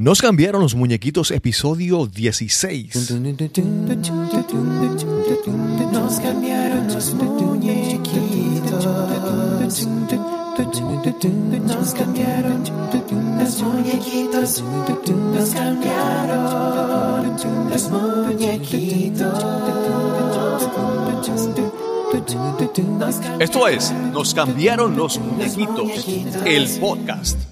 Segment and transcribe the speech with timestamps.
[0.00, 3.10] Nos cambiaron los muñequitos episodio 16.
[5.92, 8.86] Nos cambiaron los muñequitos.
[11.66, 12.64] Nos cambiaron
[13.38, 14.64] los muñequitos.
[15.34, 17.36] Nos cambiaron
[17.68, 19.44] los muñequitos.
[23.38, 26.06] Esto es Nos cambiaron los muñequitos,
[26.46, 27.49] el podcast.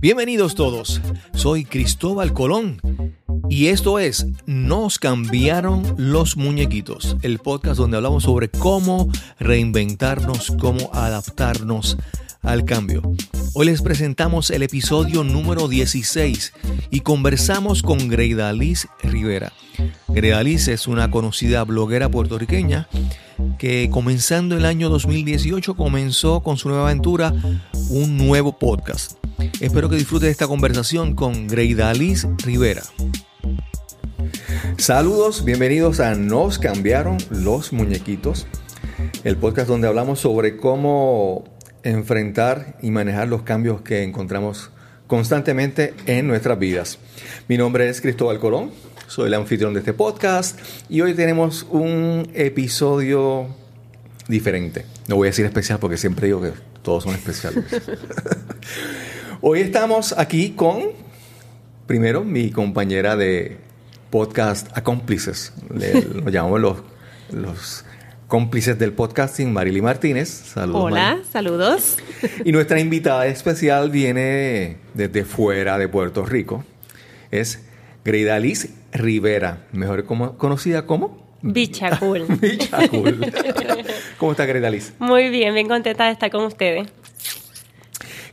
[0.00, 1.00] Bienvenidos todos,
[1.34, 2.80] soy Cristóbal Colón
[3.48, 9.08] y esto es Nos cambiaron los muñequitos, el podcast donde hablamos sobre cómo
[9.40, 11.98] reinventarnos, cómo adaptarnos
[12.42, 13.02] al cambio.
[13.54, 16.52] Hoy les presentamos el episodio número 16
[16.90, 19.52] y conversamos con Greida Liz Rivera.
[20.06, 22.88] Greida Liz es una conocida bloguera puertorriqueña
[23.58, 27.34] que comenzando el año 2018 comenzó con su nueva aventura
[27.90, 29.18] un nuevo podcast.
[29.60, 32.82] Espero que disfrute de esta conversación con Greida Liz Rivera.
[34.76, 38.46] Saludos, bienvenidos a Nos cambiaron los muñequitos,
[39.22, 41.44] el podcast donde hablamos sobre cómo
[41.84, 44.70] enfrentar y manejar los cambios que encontramos
[45.06, 46.98] constantemente en nuestras vidas.
[47.46, 48.72] Mi nombre es Cristóbal Colón,
[49.06, 53.48] soy el anfitrión de este podcast y hoy tenemos un episodio
[54.26, 54.84] diferente.
[55.06, 57.64] No voy a decir especial porque siempre digo que todos son especiales.
[59.40, 60.90] hoy estamos aquí con,
[61.86, 63.56] primero, mi compañera de
[64.10, 65.52] podcast Accomplices.
[65.74, 66.78] Le, lo llamamos los,
[67.32, 67.84] los
[68.26, 70.28] cómplices del podcasting, Marily Martínez.
[70.28, 70.82] Saludos.
[70.84, 71.96] Hola, saludos.
[72.44, 76.64] Y nuestra invitada especial viene desde fuera de Puerto Rico.
[77.30, 77.64] Es
[78.04, 82.26] Greida Liz Rivera, mejor como, conocida como Bichacul.
[82.40, 83.32] Bichacul.
[84.18, 84.92] ¿Cómo está Greida Liz?
[84.98, 86.88] Muy bien, bien contenta de estar con ustedes.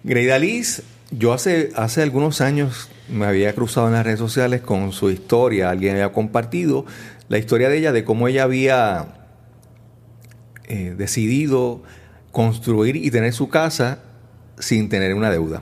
[0.03, 0.83] Greida Liz,
[1.17, 5.69] yo hace, hace algunos años me había cruzado en las redes sociales con su historia,
[5.69, 6.85] alguien había compartido
[7.29, 9.07] la historia de ella, de cómo ella había
[10.67, 11.83] eh, decidido
[12.31, 13.99] construir y tener su casa
[14.59, 15.61] sin tener una deuda.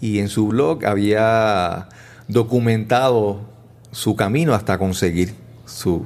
[0.00, 1.88] Y en su blog había
[2.28, 3.48] documentado
[3.90, 5.34] su camino hasta conseguir
[5.66, 6.04] su,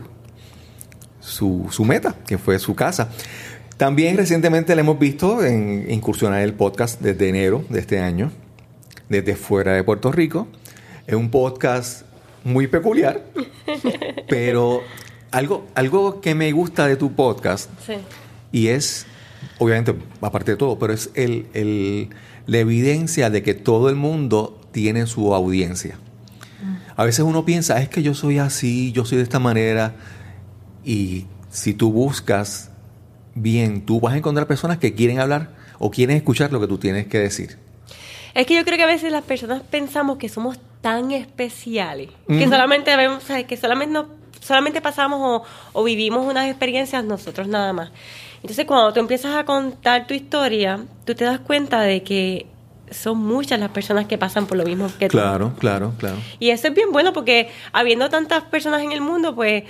[1.20, 3.08] su, meta, que fue su casa.
[3.76, 8.32] También recientemente le hemos visto en incursionar el podcast desde enero de este año,
[9.08, 10.48] desde fuera de Puerto Rico.
[11.06, 12.02] Es un podcast
[12.44, 13.24] muy peculiar,
[14.28, 14.82] pero
[15.30, 17.70] algo, algo que me gusta de tu podcast
[18.52, 19.06] y es,
[19.58, 22.10] obviamente, aparte de todo, pero es el,
[22.46, 25.98] la evidencia de que todo el mundo tiene su audiencia.
[26.96, 29.94] A veces uno piensa, es que yo soy así, yo soy de esta manera,
[30.84, 32.70] y si tú buscas
[33.34, 36.78] bien, tú vas a encontrar personas que quieren hablar o quieren escuchar lo que tú
[36.78, 37.58] tienes que decir.
[38.38, 42.46] Es que yo creo que a veces las personas pensamos que somos tan especiales, que
[42.46, 43.98] solamente vemos, que solamente
[44.40, 47.90] solamente pasamos o, vivimos unas experiencias nosotros nada más.
[48.36, 52.46] Entonces, cuando tú empiezas a contar tu historia, tú te das cuenta de que
[52.92, 55.18] son muchas las personas que pasan por lo mismo que tú.
[55.18, 56.18] Claro, claro, claro.
[56.38, 59.64] Y eso es bien bueno porque habiendo tantas personas en el mundo, pues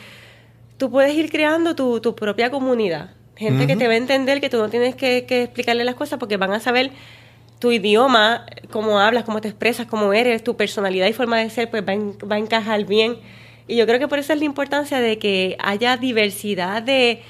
[0.76, 3.12] tú puedes ir creando tu, tu propia comunidad.
[3.38, 6.36] Gente que te va a entender que tú no tienes que, explicarle las cosas porque
[6.36, 6.90] van a saber
[7.58, 11.70] tu idioma, cómo hablas, cómo te expresas, cómo eres, tu personalidad y forma de ser,
[11.70, 11.94] pues va,
[12.26, 13.18] va a encajar bien.
[13.66, 17.22] Y yo creo que por eso es la importancia de que haya diversidad de,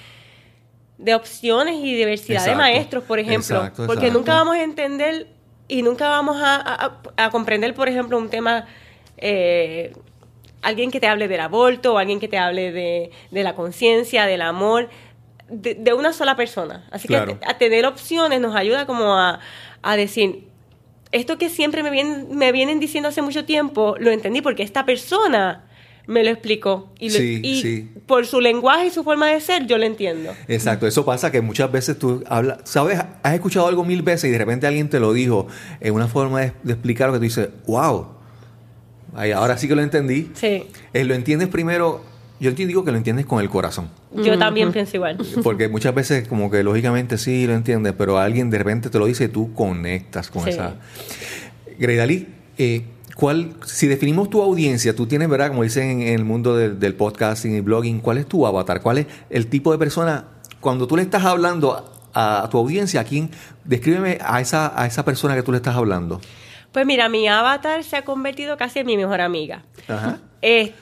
[0.99, 3.71] de opciones y diversidad de maestros, por ejemplo.
[3.87, 5.29] porque nunca vamos a entender
[5.69, 7.01] y nunca vamos a,
[7.31, 8.67] comprender, por ejemplo, un tema,
[9.17, 9.93] eh,
[10.63, 14.43] alguien que te hable del aborto o alguien que te hable de, la conciencia, del
[14.43, 14.89] amor,
[15.49, 16.87] de, una sola persona.
[16.91, 19.41] Así que a, tener opciones nos ayuda como a,
[19.97, 20.49] decir,
[21.13, 24.85] esto que siempre me vienen, me vienen diciendo hace mucho tiempo, lo entendí porque esta
[24.85, 25.65] persona
[26.09, 26.91] me lo explicó.
[26.99, 30.35] Y, y por su lenguaje y su forma de ser, yo lo entiendo.
[30.49, 34.33] Exacto, eso pasa que muchas veces tú hablas, sabes, has escuchado algo mil veces y
[34.33, 35.47] de repente alguien te lo dijo
[35.81, 38.09] en una forma de, explicar lo que tú dices, wow,
[39.35, 40.31] ahora sí que lo entendí.
[40.33, 40.65] Sí.
[40.95, 42.03] Eh, lo entiendes primero,
[42.41, 43.89] yo digo que lo entiendes con el corazón.
[44.15, 45.19] Yo también pienso igual.
[45.43, 49.07] Porque muchas veces como que lógicamente sí lo entiendes, pero alguien de repente te lo
[49.07, 50.77] dice y tú conectas con esa...
[51.79, 52.27] Greidalí,
[52.57, 52.83] eh,
[53.19, 55.49] ¿Cuál, si definimos tu audiencia, tú tienes, ¿verdad?
[55.49, 58.81] Como dicen en el mundo del, podcasting y blogging, ¿cuál es tu avatar?
[58.81, 60.27] ¿Cuál es el tipo de persona?
[60.61, 63.33] Cuando tú le estás hablando a, tu audiencia, ¿a quién?
[63.65, 66.21] Descríbeme a esa, a esa persona que tú le estás hablando.
[66.71, 69.65] Pues mira, mi avatar se ha convertido casi en mi mejor amiga.
[69.89, 70.21] Ajá.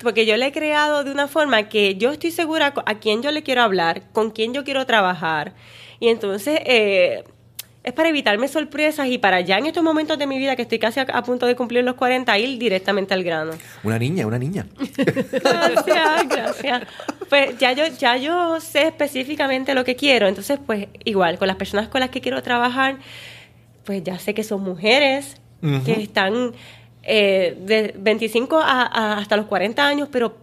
[0.03, 3.31] Porque yo le he creado de una forma que yo estoy segura a quién yo
[3.31, 5.55] le quiero hablar, con quién yo quiero trabajar.
[5.99, 7.25] Y entonces, eh,
[7.87, 10.81] es para evitarme sorpresas y para ya en estos momentos de mi vida que estoy
[10.81, 13.53] casi a, a punto de cumplir los 40 ir directamente al grano.
[13.85, 14.67] Una niña, una niña.
[14.97, 16.83] Gracias, gracias.
[17.29, 21.57] Pues ya yo, ya yo sé específicamente lo que quiero, entonces pues igual con las
[21.57, 22.99] personas con las que quiero trabajar,
[23.85, 25.37] pues ya sé que son mujeres
[25.85, 26.53] que están
[27.07, 30.37] eh, de 25 a, hasta los 40 años, pero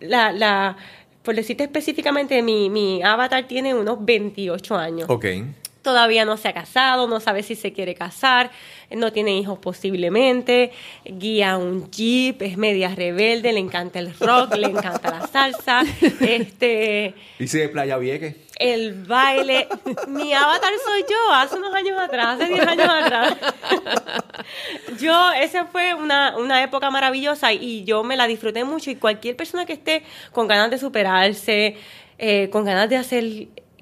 [0.00, 0.76] la, la
[1.22, 5.10] por decirte específicamente, mi, mi avatar tiene unos 28 años.
[5.10, 5.26] Ok.
[5.86, 8.50] Todavía no se ha casado, no sabe si se quiere casar,
[8.90, 10.72] no tiene hijos posiblemente,
[11.04, 15.84] guía un jeep, es media rebelde, le encanta el rock, le encanta la salsa,
[16.20, 18.34] este, Hice de Playa Vieques.
[18.58, 19.68] el baile.
[20.08, 23.36] Mi avatar soy yo, hace unos años atrás, hace 10 años atrás.
[25.00, 29.36] Yo, esa fue una, una época maravillosa y yo me la disfruté mucho y cualquier
[29.36, 30.02] persona que esté
[30.32, 31.76] con ganas de superarse,
[32.18, 33.24] eh, con ganas de hacer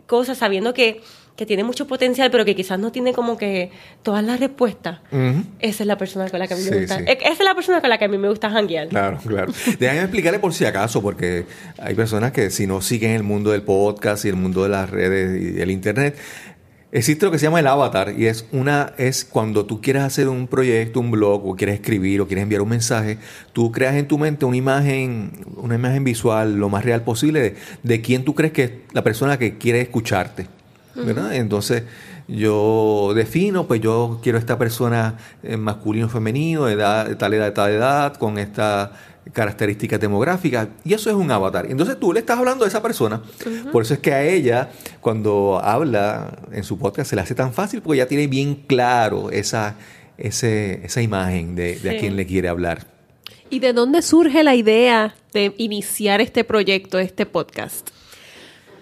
[0.06, 1.02] cosas sabiendo que,
[1.36, 3.70] que tiene mucho potencial, pero que quizás no tiene como que
[4.02, 5.00] todas las respuestas.
[5.58, 6.98] Esa es la persona con la que a mí Sí, me gusta.
[6.98, 7.04] sí.
[7.06, 8.88] Esa es la persona con la que a mí me gusta janguear.
[8.88, 9.52] Claro, claro.
[9.78, 11.44] Déjame explicarle por si acaso, porque
[11.78, 14.88] hay personas que si no siguen el mundo del podcast y el mundo de las
[14.90, 16.16] redes y del internet,
[16.92, 20.28] existe lo que se llama el avatar y es una es cuando tú quieres hacer
[20.28, 23.19] un proyecto, un blog o quieres escribir o quieres enviar un mensaje,
[23.52, 27.56] tú creas en tu mente una imagen, una imagen visual lo más real posible de,
[27.82, 30.46] de quién tú crees que es la persona que quiere escucharte,
[30.94, 31.35] ¿verdad?
[31.35, 31.85] Entonces
[32.29, 37.46] yo defino, pues yo quiero esta persona eh, masculino, femenino, de, edad, de tal edad,
[37.46, 38.93] de tal edad, con esta
[39.32, 41.67] características demográficas, y eso es un avatar.
[41.69, 43.23] Entonces tú le estás hablando a esa persona,
[43.73, 44.70] por eso es que a ella,
[45.00, 49.31] cuando habla en su podcast, se le hace tan fácil, porque ya tiene bien claro
[49.31, 49.76] esa,
[50.19, 52.87] ese, esa imagen de, de a quién le quiere hablar.
[53.50, 57.90] ¿Y de dónde surge la idea de iniciar este proyecto, este podcast?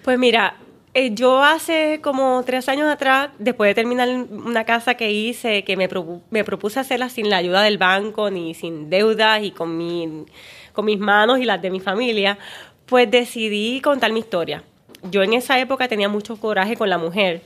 [0.03, 0.57] Pues mira,
[0.95, 5.77] eh, yo hace como tres años atrás, después de terminar una casa que hice, que
[5.77, 9.77] me, propu- me propuse hacerla sin la ayuda del banco, ni sin deudas y con,
[9.79, 10.27] mi,
[10.73, 12.39] con mis manos y las de mi familia,
[12.87, 14.63] pues decidí contar mi historia.
[15.11, 17.41] Yo en esa época tenía mucho coraje con la mujer.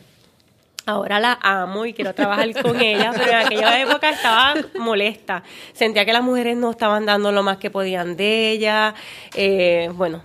[0.84, 5.42] Ahora la amo y quiero trabajar con ella, pero en aquella época estaba molesta.
[5.72, 8.94] Sentía que las mujeres no estaban dando lo más que podían de ella.
[9.34, 10.22] Eh, bueno,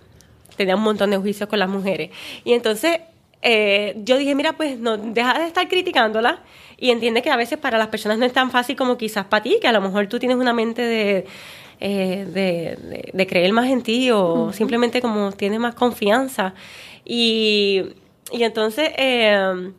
[0.58, 2.12] tenía un montón de juicios con las mujeres.
[2.44, 3.00] Y entonces
[3.42, 6.40] eh, yo dije, mira, pues no, deja de estar criticándola
[6.78, 9.44] y entiende que a veces para las personas no es tan fácil como quizás para
[9.44, 11.26] ti, que a lo mejor tú tienes una mente de,
[11.80, 16.54] eh, de, de- de creer más en ti o simplemente como tienes más confianza.
[17.06, 17.84] Y,
[18.32, 18.92] y entonces...
[18.98, 19.72] eh,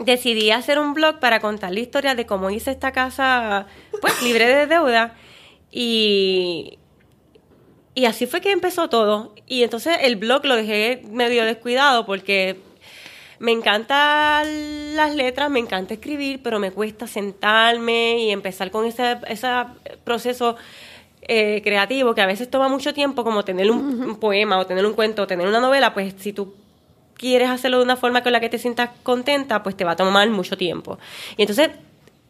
[0.00, 3.66] decidí hacer un blog para contar la historia de cómo hice esta casa
[4.00, 5.14] pues libre de deuda
[5.70, 6.78] y
[7.94, 12.60] y así fue que empezó todo y entonces el blog lo dejé medio descuidado porque
[13.38, 19.18] me encantan las letras, me encanta escribir, pero me cuesta sentarme y empezar con ese,
[19.28, 19.48] ese
[20.04, 20.56] proceso
[21.22, 24.86] eh, creativo que a veces toma mucho tiempo, como tener un, un poema o tener
[24.86, 26.54] un cuento o tener una novela, pues si tú
[27.14, 29.96] quieres hacerlo de una forma con la que te sientas contenta, pues te va a
[29.96, 30.98] tomar mucho tiempo.
[31.36, 31.70] Y entonces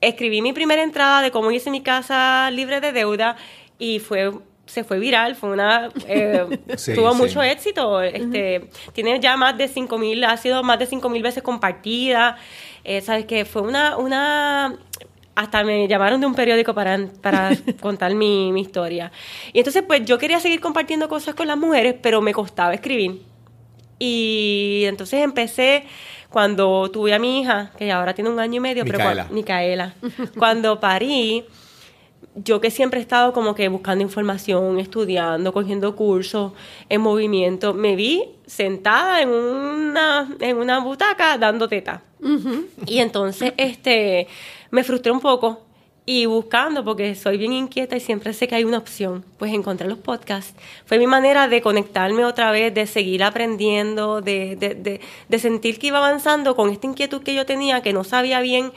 [0.00, 3.36] escribí mi primera entrada de cómo hice mi casa libre de deuda
[3.78, 4.32] y fue
[4.66, 6.46] se fue viral, fue una eh,
[6.76, 7.16] Sí, tuvo sí.
[7.18, 12.36] mucho éxito, este tiene ya más de 5000, ha sido más de 5000 veces compartida.
[12.84, 14.76] Eh, sabes que fue una una
[15.36, 17.50] hasta me llamaron de un periódico para, para
[17.80, 19.10] contar mi, mi historia.
[19.52, 23.20] Y entonces, pues yo quería seguir compartiendo cosas con las mujeres, pero me costaba escribir.
[23.98, 25.84] Y entonces empecé
[26.30, 29.26] cuando tuve a mi hija, que ahora tiene un año y medio, pero Micaela.
[29.28, 29.94] cua- Micaela.
[30.38, 31.44] Cuando parí,
[32.34, 36.52] yo que siempre he estado como que buscando información, estudiando, cogiendo cursos
[36.88, 42.02] en movimiento, me vi sentada en una, en una butaca dando teta.
[42.86, 44.26] Y entonces este
[44.70, 45.60] me frustré un poco
[46.06, 49.88] y buscando, porque soy bien inquieta y siempre sé que hay una opción, pues encontré
[49.88, 50.54] los podcasts.
[50.84, 55.78] Fue mi manera de conectarme otra vez, de seguir aprendiendo, de, de, de, de sentir
[55.78, 58.72] que iba avanzando con esta inquietud que yo tenía, que no sabía bien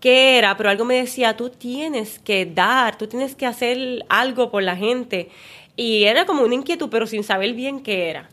[0.00, 4.50] qué era, pero algo me decía, tú tienes que dar, tú tienes que hacer algo
[4.50, 5.28] por la gente.
[5.76, 8.28] Y era como una inquietud, pero sin saber bien qué era.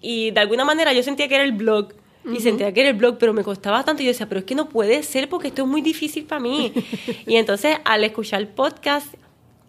[0.00, 1.92] Y de alguna manera yo sentía que era el blog.
[2.30, 4.02] Y sentía que era el blog, pero me costaba tanto.
[4.02, 6.40] Y yo decía, pero es que no puede ser porque esto es muy difícil para
[6.40, 6.72] mí.
[7.26, 9.14] y entonces, al escuchar el podcast,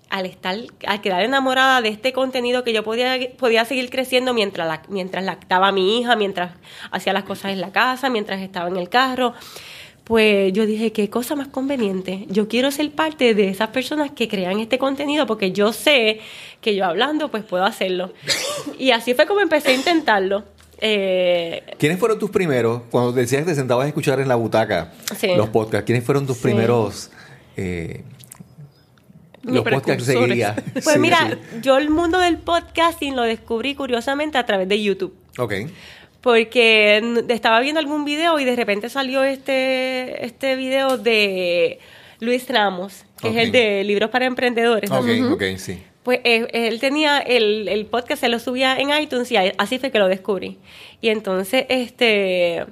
[0.10, 4.68] al estar, al quedar enamorada de este contenido que yo podía, podía seguir creciendo mientras,
[4.68, 6.54] la, mientras lactaba a mi hija, mientras
[6.92, 9.34] hacía las cosas en la casa, mientras estaba en el carro,
[10.10, 12.26] pues yo dije, qué cosa más conveniente.
[12.30, 16.20] Yo quiero ser parte de esas personas que crean este contenido porque yo sé
[16.62, 18.12] que yo hablando pues puedo hacerlo.
[18.80, 20.46] Y así fue como empecé a intentarlo.
[20.82, 22.82] Eh, ¿Quiénes fueron tus primeros?
[22.90, 25.28] Cuando decías que te sentabas a escuchar en la butaca Sí.
[25.38, 26.44] los podcasts, ¿quiénes fueron tus Sí.
[26.44, 27.12] primeros
[27.56, 28.04] eh,
[29.44, 30.56] los podcasts seguías?
[30.74, 35.14] pues Sí, mira, yo el mundo del podcasting lo descubrí curiosamente a través de YouTube.
[35.38, 35.54] Ok.
[36.22, 41.80] Porque estaba viendo algún video y de repente salió este, este video de
[42.20, 44.92] Luis Ramos, que es el de libros para emprendedores.
[44.92, 45.82] Ok, ok, sí.
[46.04, 49.92] Pues eh, él tenía el, el podcast, se lo subía en iTunes y así fue
[49.92, 50.58] que lo descubrí.
[51.02, 52.66] Y entonces, este,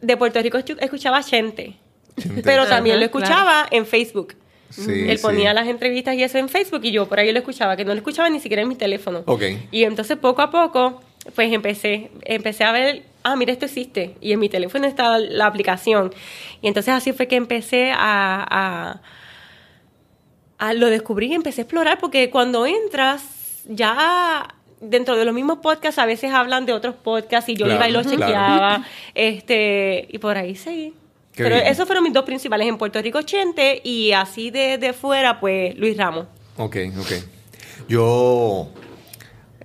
[0.00, 1.76] de Puerto Rico escu- escuchaba a Chente,
[2.20, 2.42] Chente.
[2.42, 4.34] pero también lo escuchaba en Facebook.
[4.70, 5.22] Sí, él sí.
[5.22, 7.92] ponía las entrevistas y eso en Facebook y yo por ahí lo escuchaba, que no
[7.92, 9.22] lo escuchaba ni siquiera en mi teléfono.
[9.26, 9.42] Ok.
[9.70, 11.02] Y entonces poco a poco,
[11.34, 14.16] pues empecé, empecé a ver, ah, mira, esto existe.
[14.20, 16.12] Y en mi teléfono está la aplicación.
[16.60, 19.00] Y entonces así fue que empecé a, a,
[20.58, 25.58] a- lo descubrí y empecé a explorar, porque cuando entras, ya dentro de los mismos
[25.58, 28.20] podcasts a veces hablan de otros podcasts y yo Claro, iba y los claro.
[28.22, 28.86] chequeaba.
[29.14, 30.92] Este, y por ahí seguí.
[31.34, 31.68] Qué Pero bien.
[31.68, 35.74] esos fueron mis dos principales, en Puerto Rico Chente y así de, de fuera, pues
[35.78, 36.26] Luis Ramos.
[36.58, 37.12] Ok, ok.
[37.88, 38.68] Yo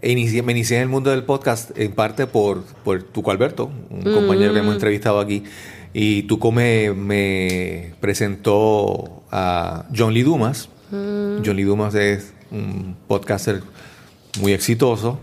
[0.01, 4.01] inicié- me inicié en el mundo del podcast en parte por, por Tuco Alberto, un
[4.13, 5.43] compañero que hemos entrevistado aquí.
[5.93, 10.69] Y Tuco me, me presentó a John Lee Dumas.
[10.91, 13.61] John Lee Dumas es un podcaster
[14.39, 15.19] muy exitoso.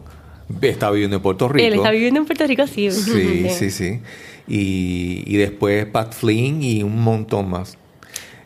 [0.61, 1.67] Está viviendo en Puerto Rico.
[1.67, 2.91] Él está viviendo en Puerto Rico, sí.
[2.91, 4.01] Sí, sí, sí.
[4.47, 7.79] Y, y después Pat Flynn y un montón más.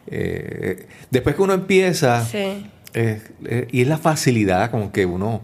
[0.06, 2.66] Eh, después que uno empieza, Sí.
[2.94, 5.42] eh, eh, y es la facilidad con que uno,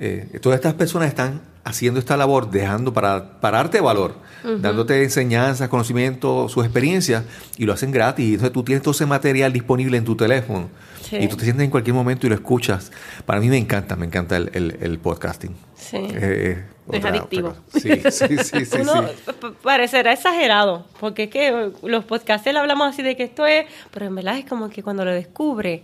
[0.00, 5.68] eh, todas estas personas están haciendo esta labor, dejando para, para darte valor, dándote enseñanzas,
[5.68, 7.24] conocimientos, sus experiencias,
[7.58, 8.26] y lo hacen gratis.
[8.26, 10.68] Entonces tú tienes todo ese material disponible en tu teléfono.
[11.02, 11.16] Sí.
[11.16, 12.90] Y tú te sientes en cualquier momento y lo escuchas.
[13.26, 15.54] Para mí me encanta, me encanta el, el- el podcasting.
[15.74, 15.96] Sí.
[16.00, 17.50] Eh, Es adictivo.
[17.54, 17.80] cosa.
[17.80, 19.32] Sí, sí, sí, sí, Uno sí.
[19.62, 24.14] parecerá exagerado, porque es que los podcasters hablamos así de que esto es, pero en
[24.14, 25.82] verdad es como que cuando lo descubre,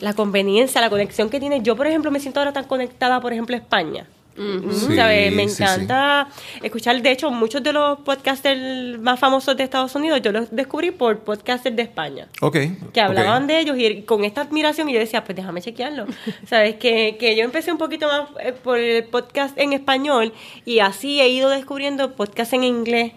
[0.00, 1.62] la conveniencia, la conexión que tiene.
[1.62, 4.06] Yo, por ejemplo, me siento ahora tan conectada, por ejemplo, a España.
[4.36, 5.32] Mm, Sí, ¿sabes?
[5.34, 5.62] Me sí, sí.
[5.64, 6.28] encanta
[6.62, 10.92] escuchar, de hecho, muchos de los podcasters más famosos de Estados Unidos, yo los descubrí
[10.92, 12.28] por podcasters de España.
[12.40, 12.56] Ok.
[12.92, 16.06] que hablaban de ellos y con esta admiración y yo decía, pues déjame chequearlo.
[16.48, 20.32] Sabes que, que yo empecé un poquito más eh, por el podcast en español
[20.64, 23.14] y así he ido descubriendo podcast en inglés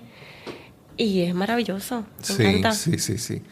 [0.97, 2.03] y es maravilloso.
[2.19, 2.71] Me Sí, encanta.
[2.73, 3.43] sí, sí, sí.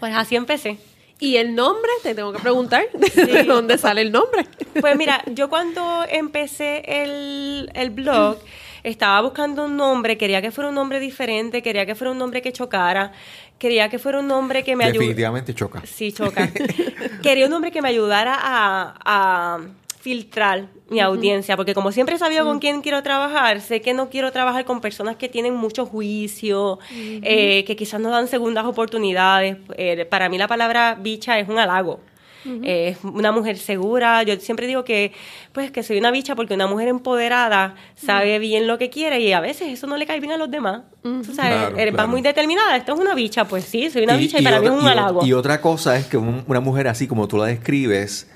[0.00, 0.78] Pues así empecé.
[1.22, 2.82] Y el nombre, te tengo que preguntar,
[3.14, 4.44] ¿de dónde sale el nombre?
[4.80, 8.38] Pues mira, yo cuando empecé el, el blog,
[8.82, 12.42] estaba buscando un nombre, quería que fuera un nombre diferente, quería que fuera un nombre
[12.42, 13.12] que chocara,
[13.56, 14.98] quería que fuera un nombre que me ayudara.
[14.98, 15.82] Definitivamente choca.
[15.86, 16.50] Sí, choca.
[17.22, 19.60] Quería un hombre que me ayudara a, a
[20.02, 24.10] filtrar mi audiencia, porque como siempre he sabido con quién quiero trabajar, sé que no
[24.10, 29.56] quiero trabajar con personas que tienen mucho juicio, eh, que quizás no dan segundas oportunidades.
[29.76, 32.00] Eh, para mí la palabra bicha es un halago.
[32.44, 34.24] Eh, Es una mujer segura.
[34.24, 35.12] Yo siempre digo que,
[35.52, 39.32] pues, que soy una bicha porque una mujer empoderada sabe bien lo que quiere y
[39.32, 40.82] a veces eso no le cae bien a los demás.
[41.04, 42.08] Tú sabes, Claro, eres- vas claro.
[42.08, 42.76] muy determinada.
[42.76, 44.88] Esto es una bicha, pues sí, soy una bicha y, para mí es otra- un
[44.88, 45.24] y halago.
[45.26, 48.28] Y otra cosa es que un- una mujer así como tú la describes,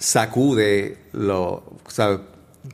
[0.00, 1.42] sacude, lo,
[1.84, 2.20] o sea,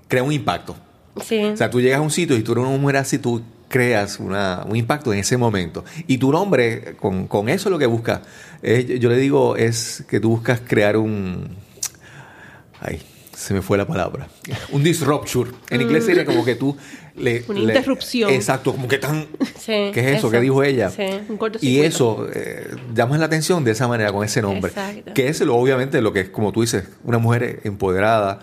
[0.08, 0.74] crea un impacto.
[1.22, 1.42] Sí.
[1.44, 4.20] O sea, tú llegas a un sitio y tú eres una mujer así, tú creas
[4.20, 5.84] una- un impacto en ese momento.
[6.06, 8.20] Y tu nombre, con, con eso lo que buscas,
[8.62, 11.48] eh, yo le digo, es que tú buscas crear un...
[12.80, 13.02] Ay,
[13.34, 14.28] se me fue la palabra.
[14.70, 15.50] Un disrupture.
[15.70, 16.76] En inglés sería como que tú
[17.16, 17.44] le...
[17.48, 18.30] Una le- interrupción.
[18.30, 19.26] Exacto, como que tan...
[19.58, 20.30] Sí, ¿Qué es eso?
[20.30, 20.90] ¿Qué dijo ella?
[20.90, 21.02] Sí.
[21.28, 24.70] Un Y eso, eh, llamas la atención de esa manera, con ese nombre.
[24.70, 25.12] Exacto.
[25.14, 28.40] Que es lo, obviamente lo que es, como tú dices, una mujer empoderada,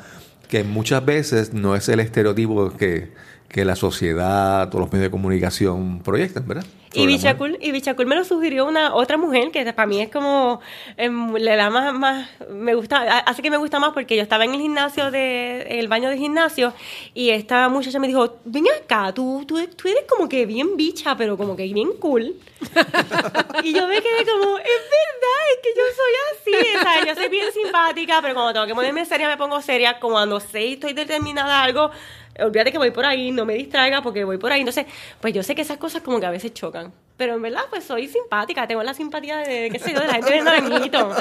[0.48, 3.10] que muchas veces no es el estereotipo que,
[3.54, 6.66] que la sociedad o los medios de comunicación proyectan, ¿verdad?
[6.92, 7.14] Y Sobre.
[7.14, 10.60] Bichacul, y Bichacul me lo sugirió una otra mujer que para mí es como
[10.98, 14.46] em, le da más, más me gusta hace que me gusta más porque yo estaba
[14.46, 16.74] en el gimnasio de en el baño del gimnasio
[17.14, 21.16] y esta muchacha me dijo ven acá tú, tú, tú eres como que bien bicha
[21.18, 22.36] pero como que bien cool
[23.64, 27.16] y yo me quedé como es verdad es que yo soy así o sea, yo
[27.16, 30.66] soy bien simpática pero cuando tengo que ponerme seria me pongo seria como cuando sé
[30.66, 31.92] y estoy determinada a algo
[32.40, 34.62] olvídate que voy por ahí, no me distraiga porque voy por ahí.
[34.62, 34.86] Entonces,
[35.22, 36.92] pues yo sé que esas cosas como que a veces chocan.
[37.18, 40.14] Pero en verdad, pues soy simpática, tengo la simpatía de, qué sé yo, de la
[40.16, 41.12] gente de Naranjito.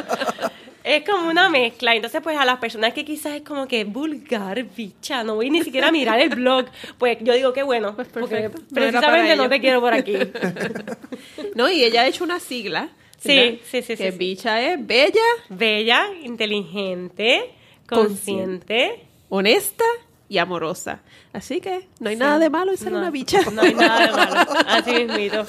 [0.84, 1.94] Es como una mezcla.
[1.94, 5.62] Entonces, pues a las personas que quizás es como que vulgar, bicha, no voy ni
[5.62, 6.66] siquiera a mirar el blog,
[6.98, 8.62] pues yo digo que bueno, porque perfecto.
[8.70, 9.50] No era para precisamente no ello.
[9.50, 10.16] te quiero por aquí.
[11.54, 12.88] No, y ella ha hecho una sigla.
[13.18, 14.18] Sí, sí, sí, sí, Que sí.
[14.18, 17.50] bicha es bella, Bella, inteligente,
[17.86, 19.04] consciente.
[19.28, 19.84] honesta
[20.32, 21.00] y amorosa.
[21.34, 23.38] Así que no hay nada de malo en ser No, una bicha.
[23.52, 24.50] No hay nada de malo.
[24.66, 25.44] Así mismito.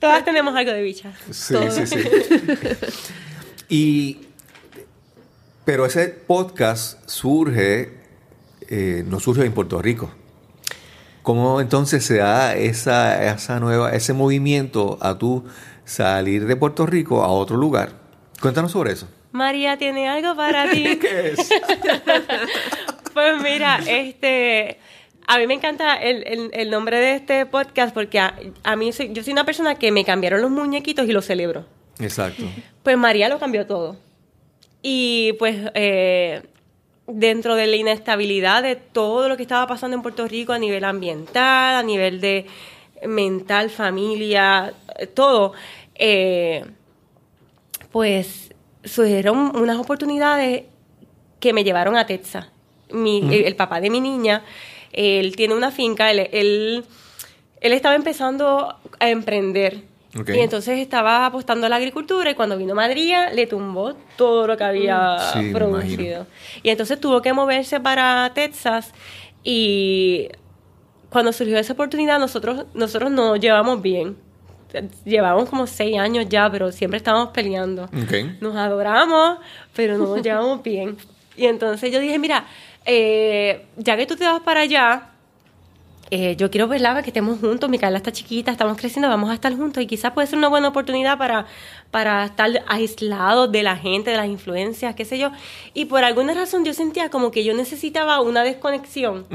[0.00, 1.12] Todas tenemos algo de bicha.
[1.30, 1.98] Sí, sí, sí.
[3.68, 4.20] y,
[5.66, 7.98] pero ese podcast surge,
[8.70, 10.10] eh, no surge en Puerto Rico.
[11.22, 15.44] ¿Cómo entonces se da esa, esa nueva, ese movimiento a tú
[15.84, 17.92] salir de Puerto Rico a otro lugar?
[18.40, 19.06] Cuéntanos sobre eso.
[19.34, 20.96] María tiene algo para ti.
[21.00, 21.50] ¿Qué es?
[23.14, 24.78] Pues mira, este,
[25.26, 28.92] a mí me encanta el, el- el nombre de este podcast porque a, a mí
[28.92, 31.64] soy- yo soy una persona que me cambiaron los muñequitos y los celebro.
[32.00, 32.42] Exacto.
[32.82, 33.96] Pues María lo cambió todo.
[34.82, 36.42] Y pues eh,
[37.06, 40.84] dentro de la inestabilidad de todo lo que estaba pasando en Puerto Rico a nivel
[40.84, 42.46] ambiental, a nivel de
[43.06, 45.52] mental, familia, eh, todo,
[45.94, 46.64] eh,
[47.92, 48.52] pues
[48.84, 50.64] surgieron unas oportunidades
[51.40, 52.46] que me llevaron a Texas.
[52.94, 54.42] Mi- el, el papá de mi niña,
[54.92, 56.84] él tiene una finca, él, él,
[57.60, 59.82] él estaba empezando a emprender.
[60.18, 60.28] Ok.
[60.30, 64.56] Y entonces estaba apostando a la agricultura y cuando vino María le tumbó todo lo
[64.56, 66.26] que había Sí, me producido.
[66.62, 68.92] Y entonces tuvo que moverse para Texas
[69.42, 70.28] y
[71.10, 74.16] cuando surgió esa oportunidad nosotros, nosotros nos llevamos bien.
[75.04, 77.84] Llevamos como seis años ya, pero siempre estábamos peleando.
[77.84, 78.40] Ok.
[78.40, 79.38] Nos adoramos,
[79.74, 80.96] pero no nos llevamos bien.
[81.36, 82.44] Y entonces yo dije, mira,
[82.84, 85.14] eh, ya que tú te vas para allá,
[86.10, 87.68] eh, yo quiero verla, que estemos juntos.
[87.68, 89.82] Micaela está chiquita, estamos creciendo, vamos a estar juntos.
[89.82, 91.46] Y quizás puede ser una buena oportunidad para,
[91.90, 95.30] para estar aislados de la gente, de las influencias, qué sé yo.
[95.72, 99.26] Y por alguna razón yo sentía como que yo necesitaba una desconexión.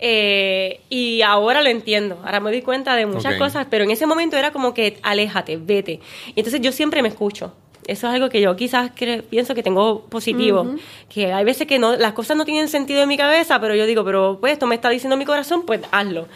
[0.00, 2.20] Eh, y ahora lo entiendo.
[2.24, 5.56] Ahora me doy cuenta de muchas cosas, pero en ese momento era como que aléjate,
[5.56, 6.00] vete.
[6.34, 7.54] Y entonces yo siempre me escucho.
[7.88, 10.74] Eso es algo que yo quizás cre- pienso que tengo positivo.
[11.08, 13.86] Que hay veces que no, las cosas no tienen sentido en mi cabeza, pero yo
[13.86, 16.28] digo, pero pues esto me está diciendo mi corazón, pues hazlo.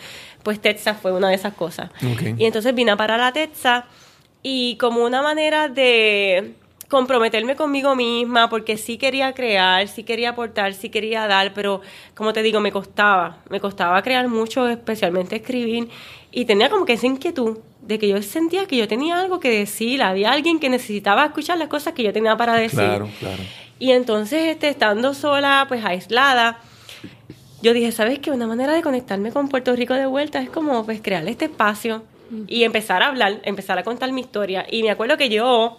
[0.42, 1.90] Pues Texas fue una de esas cosas.
[2.12, 2.38] Ok.
[2.38, 3.84] Y entonces vine a parar a Texas
[4.42, 6.54] y como una manera de
[6.88, 11.80] comprometerme conmigo misma, porque sí quería crear, sí quería aportar, sí quería dar, pero
[12.14, 15.88] como te digo, me costaba, me costaba crear mucho, especialmente escribir,
[16.30, 19.50] y tenía como que esa inquietud de que yo sentía que yo tenía algo que
[19.50, 22.78] decir, había alguien que necesitaba escuchar las cosas que yo tenía para decir.
[22.78, 23.42] Claro, claro.
[23.78, 26.60] Y entonces, este, estando sola, pues aislada,
[27.62, 28.30] yo dije, ¿sabes qué?
[28.30, 32.04] Una manera de conectarme con Puerto Rico de vuelta es como, pues, crear este espacio
[32.46, 34.64] y empezar a hablar, empezar a contar mi historia.
[34.70, 35.78] Y me acuerdo que yo,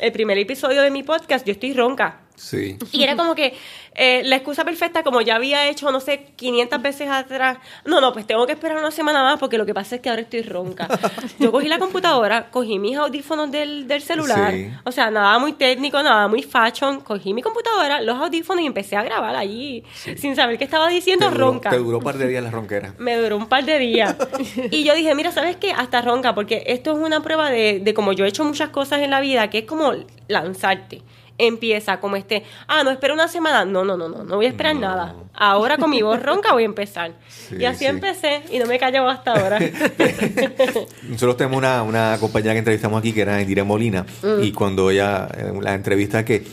[0.00, 2.21] el primer episodio de mi podcast, yo estoy ronca.
[2.36, 2.76] Sí.
[2.90, 3.54] Y era como que
[3.94, 7.58] eh, la excusa perfecta, como ya había hecho, no sé, 500 veces atrás.
[7.84, 10.08] No, no, pues tengo que esperar una semana más porque lo que pasa es que
[10.08, 10.88] ahora estoy ronca.
[11.38, 14.52] Yo cogí la computadora, cogí mis audífonos del, del celular.
[14.52, 14.70] Sí.
[14.84, 17.00] O sea, nada muy técnico, nada muy fashion.
[17.00, 19.84] Cogí mi computadora, los audífonos y empecé a grabar allí
[20.16, 21.70] sin saber qué estaba diciendo Te duró, ronca.
[21.70, 22.94] te duró un par de días la ronquera.
[22.98, 24.16] Me duró un par de días.
[24.70, 25.72] y yo dije, mira, ¿sabes qué?
[25.72, 29.00] Hasta ronca, porque esto es una prueba de, de como yo he hecho muchas cosas
[29.00, 29.92] en la vida, que es como
[30.28, 31.02] lanzarte.
[31.46, 33.64] Empieza como este, ah, no, espera una semana.
[33.64, 35.14] No, no, no, no, no voy a esperar nada.
[35.34, 37.12] Ahora con mi voz ronca voy a empezar.
[37.28, 37.86] Sí, y así sí.
[37.86, 39.58] empecé y no me callo hasta ahora.
[41.08, 44.42] Nosotros tenemos una, una compañera que entrevistamos aquí que era Indira Molina Mm.
[44.42, 46.44] y cuando ella, en la entrevista que,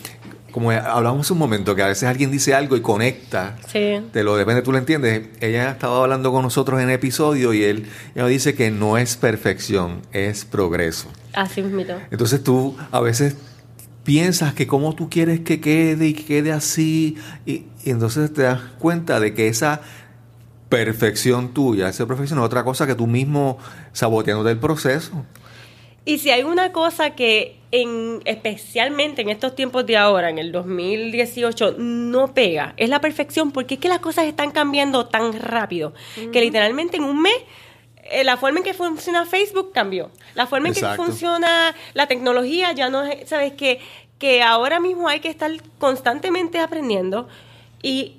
[0.51, 4.01] como hablamos hace un momento, que a veces alguien dice algo y conecta, sí.
[4.11, 5.27] te lo depende, tú lo entiendes.
[5.39, 9.15] Ella estaba hablando con nosotros en el episodio y él ella dice que no es
[9.15, 11.09] perfección, es progreso.
[11.33, 11.93] Así mismito.
[12.11, 13.35] Entonces tú a veces
[14.03, 18.43] piensas que cómo tú quieres que quede y que quede así y, y entonces te
[18.43, 19.81] das cuenta de que esa
[20.69, 23.57] perfección tuya, esa perfección es otra cosa que tú mismo
[23.91, 25.25] saboteando del proceso.
[26.05, 30.51] Y si hay una cosa que en, especialmente en estos tiempos de ahora, en el
[30.51, 35.93] 2018, no pega, es la perfección, porque es que las cosas están cambiando tan rápido,
[36.31, 37.35] que literalmente en un mes
[38.11, 40.11] eh, la forma en que funciona Facebook cambió.
[40.35, 41.01] La forma en Exacto.
[41.03, 43.79] que funciona la tecnología ya no es, sabes que
[44.19, 47.29] que ahora mismo hay que estar constantemente aprendiendo
[47.81, 48.17] y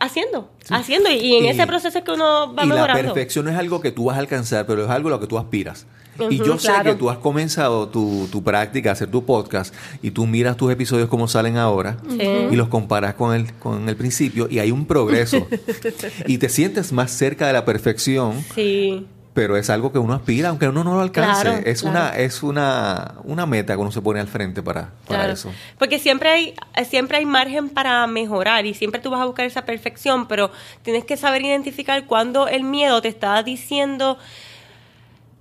[0.00, 3.14] haciendo, haciendo y, y en Y- ese proceso es que uno va y la mejorando.
[3.14, 5.28] perfección no es algo que tú vas a alcanzar, pero es algo a lo que
[5.28, 5.86] tú aspiras.
[6.30, 10.26] Y yo sé que tú has comenzado tu, tu práctica, hacer tu podcast, y tú
[10.26, 12.20] miras tus episodios como salen ahora, Sí.
[12.50, 15.46] y los comparas con el, con el principio, y hay un progreso.
[16.26, 19.06] y te sientes más cerca de la perfección, Sí.
[19.32, 21.42] pero es algo que uno aspira, aunque uno no lo alcance.
[21.42, 21.96] Claro, es claro.
[21.98, 25.32] una es una, una meta que uno se pone al frente para, para Claro.
[25.32, 25.50] eso.
[25.78, 26.54] Porque siempre hay,
[26.88, 31.04] siempre hay margen para mejorar y siempre tú vas a buscar esa perfección, pero tienes
[31.04, 34.18] que saber identificar cuando el miedo te está diciendo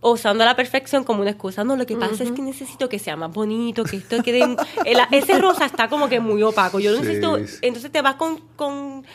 [0.05, 1.63] o usando la perfección como una excusa.
[1.63, 4.41] No, lo que pasa es que necesito que sea más bonito, que esto quede...
[4.85, 6.79] el- ese rosa está como que muy opaco.
[6.79, 7.37] Yo Sí, necesito...
[7.47, 7.57] sí.
[7.61, 9.05] Entonces te vas con, con,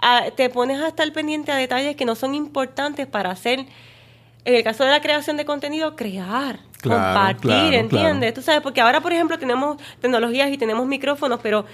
[0.00, 3.66] a- te pones a estar pendiente a detalles que no son importantes para hacer,
[4.44, 8.18] en el caso de la creación de contenido, crear, Claro, compartir, claro, ¿entiendes?
[8.20, 8.34] claro.
[8.34, 11.66] Tú sabes, porque ahora, por ejemplo, tenemos tecnologías y tenemos micrófonos, pero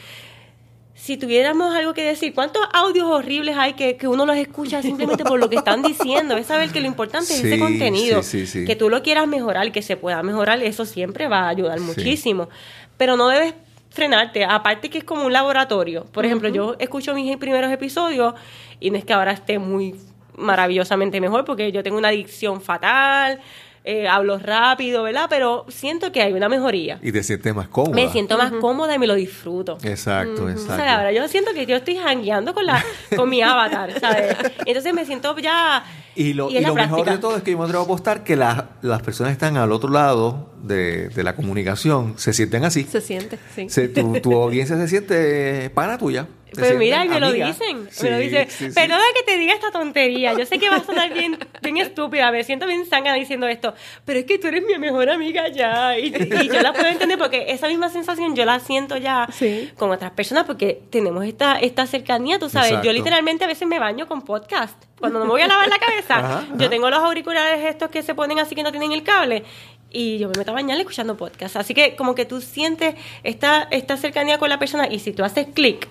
[0.94, 5.24] si tuviéramos algo que decir, ¿cuántos audios horribles hay que, que uno los escucha simplemente
[5.24, 6.36] por lo que están diciendo?
[6.36, 8.22] Es saber que lo importante es ese contenido.
[8.22, 8.64] sí, sí, sí.
[8.64, 12.48] Que tú lo quieras mejorar, que se pueda mejorar, eso siempre va a ayudar muchísimo.
[12.96, 13.54] Pero no debes
[13.94, 14.44] frenarte.
[14.44, 16.04] Aparte que es como un laboratorio.
[16.12, 18.34] Por ejemplo, yo escucho mis primeros episodios
[18.80, 19.94] y no es que ahora esté muy
[20.36, 23.40] maravillosamente mejor porque yo tengo una adicción fatal,
[23.84, 25.26] eh, hablo rápido, ¿verdad?
[25.28, 26.98] Pero siento que hay una mejoría.
[27.02, 27.94] Y te sientes más cómoda.
[27.94, 29.76] Me siento más cómoda y me lo disfruto.
[29.82, 30.76] Exacto, O exacto.
[30.76, 32.82] sea, ahora yo siento que yo estoy jangueando con, la,
[33.14, 34.34] con mi avatar, ¿sabes?
[34.64, 35.84] Entonces me siento ya...
[36.16, 37.84] Y lo, es y la lo mejor de todo es que yo me atrevo a
[37.86, 42.32] apostar que las las personas que están al otro lado de, de la comunicación se
[42.32, 42.84] sienten así.
[42.84, 43.68] Se siente, sí.
[43.68, 46.28] Se- tu, tu audiencia se siente pana tuya.
[46.54, 47.88] Pues mira, y me lo dicen.
[47.90, 48.48] Sí, me lo dicen.
[48.50, 48.74] sí, sí.
[48.74, 50.34] Perdona que te diga esta tontería.
[50.34, 52.30] Yo sé que va a sonar bien, bien estúpida.
[52.30, 53.74] Me siento bien zángana diciendo esto.
[54.04, 55.98] Pero es que tú eres mi mejor amiga ya.
[55.98, 59.28] Y, y yo la puedo entender porque esa misma sensación yo la siento ya
[59.76, 62.68] con otras personas porque tenemos esta, esta cercanía, tú sabes.
[62.70, 62.86] Exacto.
[62.86, 64.82] Yo literalmente a veces me baño con podcast.
[64.98, 66.70] Cuando no me voy a lavar la cabeza, Ajá, yo ajá.
[66.70, 69.44] tengo los auriculares estos que se ponen así que no tienen el cable.
[69.90, 71.56] Y yo me meto a bañar escuchando podcast.
[71.56, 75.22] Así que como que tú sientes esta, esta cercanía con la persona y si tú
[75.24, 75.86] haces clic,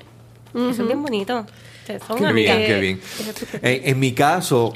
[0.53, 1.45] eso es bien bonito.
[2.07, 3.01] Son Qué bien, qué bien.
[3.61, 4.73] En, en mi caso,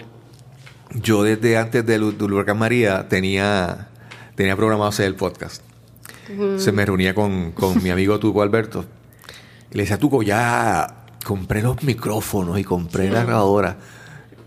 [0.93, 3.87] yo desde antes del, del huracán María tenía,
[4.35, 5.61] tenía programado hacer el podcast.
[6.57, 8.83] Se me reunía con, con mi amigo Tuco Alberto.
[9.71, 13.77] Y le decía, Tuco, ya compré los micrófonos y compré la grabadora.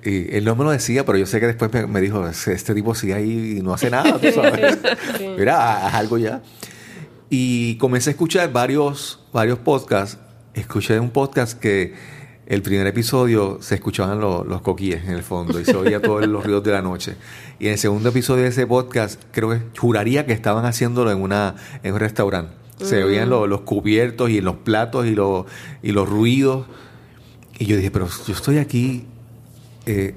[0.05, 2.75] Y él no me lo decía, pero yo sé que después me, me dijo, "Este-
[2.75, 4.79] tipo sigue ahí y no hace nada, tú sabes.
[5.19, 5.29] sí.
[5.38, 6.43] Mira, haz algo ya.
[7.31, 10.19] Y comencé a escuchar varios, varios podcasts.
[10.61, 11.94] Escuché un podcast que
[12.46, 16.27] el primer episodio se escuchaban los, los coquíes en el fondo y se oía todos
[16.27, 17.16] los ruidos de la noche.
[17.59, 21.23] Y en el segundo episodio de ese podcast, creo que juraría que estaban haciéndolo en,
[21.23, 22.53] una, en un restaurante.
[22.77, 25.46] Se oían los, los cubiertos y los platos y los,
[25.83, 26.66] y los ruidos.
[27.59, 29.07] Y yo dije, pero yo estoy aquí
[29.87, 30.14] eh,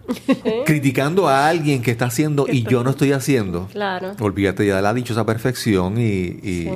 [0.64, 3.68] criticando a alguien que está haciendo y yo no estoy haciendo.
[3.72, 4.12] Claro.
[4.20, 6.70] Olvídate ya de la dichosa perfección y, y,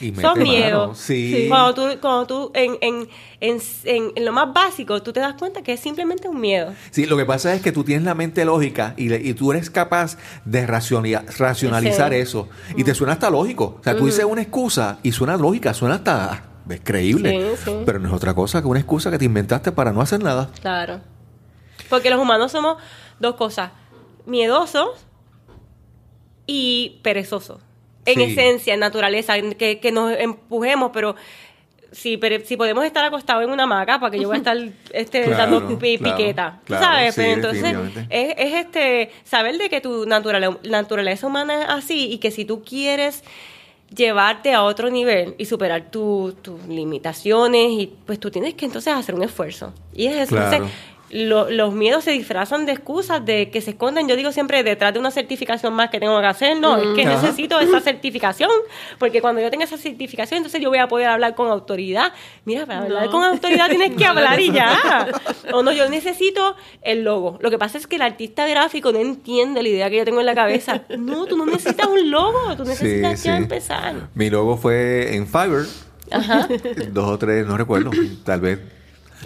[0.00, 0.98] y Son miedos.
[0.98, 1.46] Sí.
[1.48, 3.08] Cuando tú, cuando tú en, en,
[3.40, 6.72] en, en- en lo más básico, tú te das cuenta que es simplemente un miedo.
[6.90, 9.52] Sí, lo que pasa es que tú tienes la mente lógica y, le- y tú
[9.52, 12.18] eres capaz de racionalizar Sí.
[12.18, 12.48] eso.
[12.76, 13.76] Y te suena hasta lógico.
[13.80, 17.56] O sea, tú dices una excusa y suena lógica, suena hasta es creíble.
[17.56, 17.72] Sí, sí.
[17.84, 20.50] Pero no es otra cosa que una excusa que te inventaste para no hacer nada.
[20.60, 21.00] Claro.
[21.88, 22.76] Porque los humanos somos
[23.18, 23.72] dos cosas:
[24.24, 24.90] miedosos
[26.46, 27.58] y perezosos.
[28.12, 28.32] En Sí.
[28.32, 31.16] esencia, en naturaleza, que, que nos empujemos, pero
[31.92, 34.56] si, pere- si podemos estar acostados en una hamaca, para que yo voy a estar
[34.92, 36.60] este, Claro, dando pi- claro, piqueta.
[36.60, 37.14] ¿Tú claro, ¿Sabes?
[37.14, 38.16] sí, Pero entonces definitivamente.
[38.16, 42.44] es, es este saber de que tu naturale- naturaleza humana es así y que si
[42.44, 43.24] tú quieres
[43.94, 48.92] llevarte a otro nivel y superar tu- tus limitaciones y pues tú tienes que entonces
[48.94, 50.52] hacer un esfuerzo y es eso Claro.
[50.54, 50.76] Entonces,
[51.10, 54.92] lo- los miedos se disfrazan de excusas de que se esconden yo digo siempre detrás
[54.94, 57.20] de una certificación más que tengo que hacer no es que Ajá.
[57.20, 58.50] necesito esa certificación
[58.98, 62.12] porque cuando yo tenga esa certificación entonces yo voy a poder hablar con autoridad
[62.44, 65.08] mira para hablar con autoridad tienes que hablar y ya
[65.52, 68.98] o no yo necesito el logo lo que pasa es que el artista gráfico no
[69.00, 72.56] entiende la idea que yo tengo en la cabeza no tú no necesitas un logo
[72.56, 73.42] tú necesitas Sí, ya sí.
[73.42, 75.66] empezar Mi logo fue en Fiverr.
[76.12, 76.48] Ajá.
[76.90, 77.90] Dos o tres, no recuerdo.
[78.24, 78.58] Tal vez.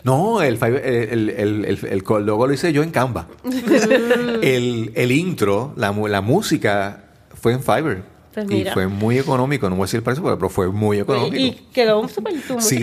[0.03, 3.29] No, el, Fiverr- el, el, el, logo lo hice yo en Canva.
[4.43, 7.05] el, intro, la, música
[7.35, 8.15] fue en Fiverr.
[8.35, 9.71] Pues y fue muy económico.
[9.71, 11.37] No voy a decir el precio, pero fue muy económico.
[11.37, 12.81] y quedó súper tu sí,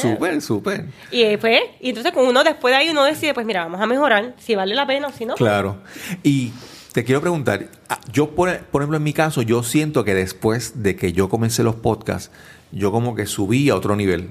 [0.00, 0.86] súper, súper.
[1.12, 3.80] Y eh, pues, y entonces con uno después de ahí uno decide, pues mira, vamos
[3.80, 5.36] a mejorar, si vale la pena o si no.
[5.36, 5.76] Claro.
[6.24, 6.50] Y
[6.92, 10.82] te quiero preguntar, ah, yo por, por ejemplo en mi caso, yo siento que después
[10.82, 12.32] de que yo comencé los podcasts,
[12.78, 14.28] yo como que subí a otro nivel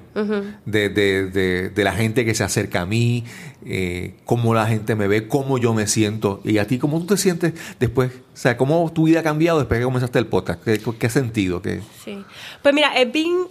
[0.66, 3.24] de, de- de- de la gente que se acerca a mí,
[3.66, 6.42] eh, cómo la gente me ve, cómo yo me siento.
[6.44, 8.12] Y a ti, ¿cómo tú te sientes después?
[8.34, 10.64] O sea, ¿cómo tu vida ha cambiado después que comenzaste el podcast?
[10.64, 11.62] ¿Qué, qué sentido?
[11.64, 11.82] ¿Qué?
[12.04, 12.24] Sí.
[12.62, 13.48] Pues mira, es bien,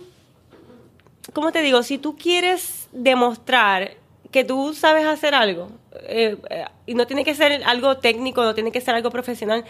[1.33, 1.83] ¿cómo te digo?
[1.83, 3.97] Si tú quieres demostrar
[4.31, 5.71] que tú sabes hacer algo,
[6.07, 9.65] eh, eh, y no tiene que ser algo técnico, no tiene que ser algo profesional,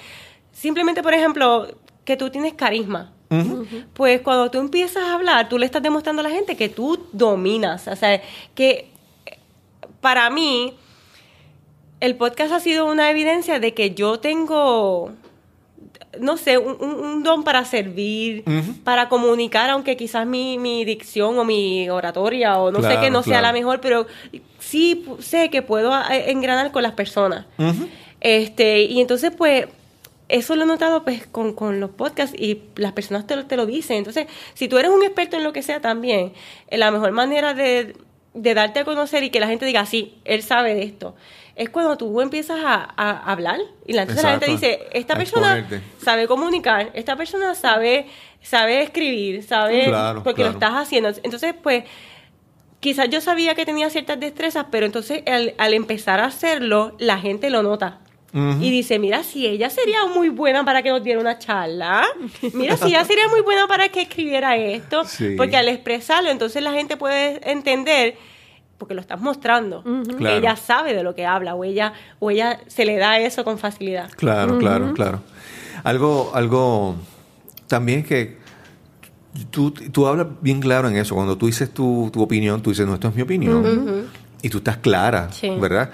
[0.53, 1.69] simplemente, por ejemplo,
[2.05, 3.13] que tú tienes carisma.
[3.93, 7.07] Pues cuando tú empiezas a hablar, tú le estás demostrando a la gente que tú
[7.13, 7.89] dominas.
[7.89, 8.21] O sea,
[8.55, 8.91] que
[10.01, 10.75] para mí,
[12.01, 15.13] el podcast ha sido una evidencia de que yo tengo
[16.21, 18.45] no sé, un, don para servir,
[18.85, 23.23] para comunicar, aunque quizás mi, mi dicción o mi oratoria o no sé que no
[23.23, 24.07] sea la mejor, pero
[24.59, 27.47] sí sé que puedo eh, engranar con las personas.
[28.21, 29.67] Este, y entonces, pues,
[30.35, 33.57] eso lo he notado pues con, con los podcasts y las personas te lo, te
[33.57, 33.99] lo dicen.
[33.99, 36.33] Entonces, si tú eres un experto en lo que sea también,
[36.67, 37.97] eh, la mejor manera de,
[38.35, 41.15] de darte a conocer y que la gente diga, sí, él sabe de esto,
[41.55, 45.69] es cuando tú empiezas a, a hablar y la, entonces la gente dice, esta persona
[45.99, 48.09] sabe comunicar, esta persona sabe,
[48.43, 51.11] sabe escribir, sabe, Claro, porque lo estás haciendo.
[51.23, 51.85] Entonces, pues,
[52.81, 57.19] quizás yo sabía que tenía ciertas destrezas, pero entonces al, al empezar a hacerlo, la
[57.19, 58.01] gente lo nota.
[58.35, 62.03] Y dice, mira, si ella sería muy buena para que nos diera una charla,
[62.53, 65.35] mira, si ella sería muy buena para que escribiera esto, Sí.
[65.37, 68.17] porque al expresarlo, entonces la gente puede entender,
[68.77, 69.85] porque lo estás mostrando,
[70.19, 70.37] Claro.
[70.37, 73.57] ella sabe de lo que habla, o ella, o ella se le da eso con
[73.57, 74.11] facilidad.
[74.17, 75.21] Claro, claro, claro.
[75.85, 76.97] Algo, algo
[77.69, 78.39] también que
[79.51, 81.15] tú, tú hablas bien claro en eso.
[81.15, 84.09] Cuando tú dices tu, tu opinión, tú dices, no, esto es mi opinión.
[84.43, 85.51] Y tú estás clara, Sí.
[85.59, 85.91] ¿verdad?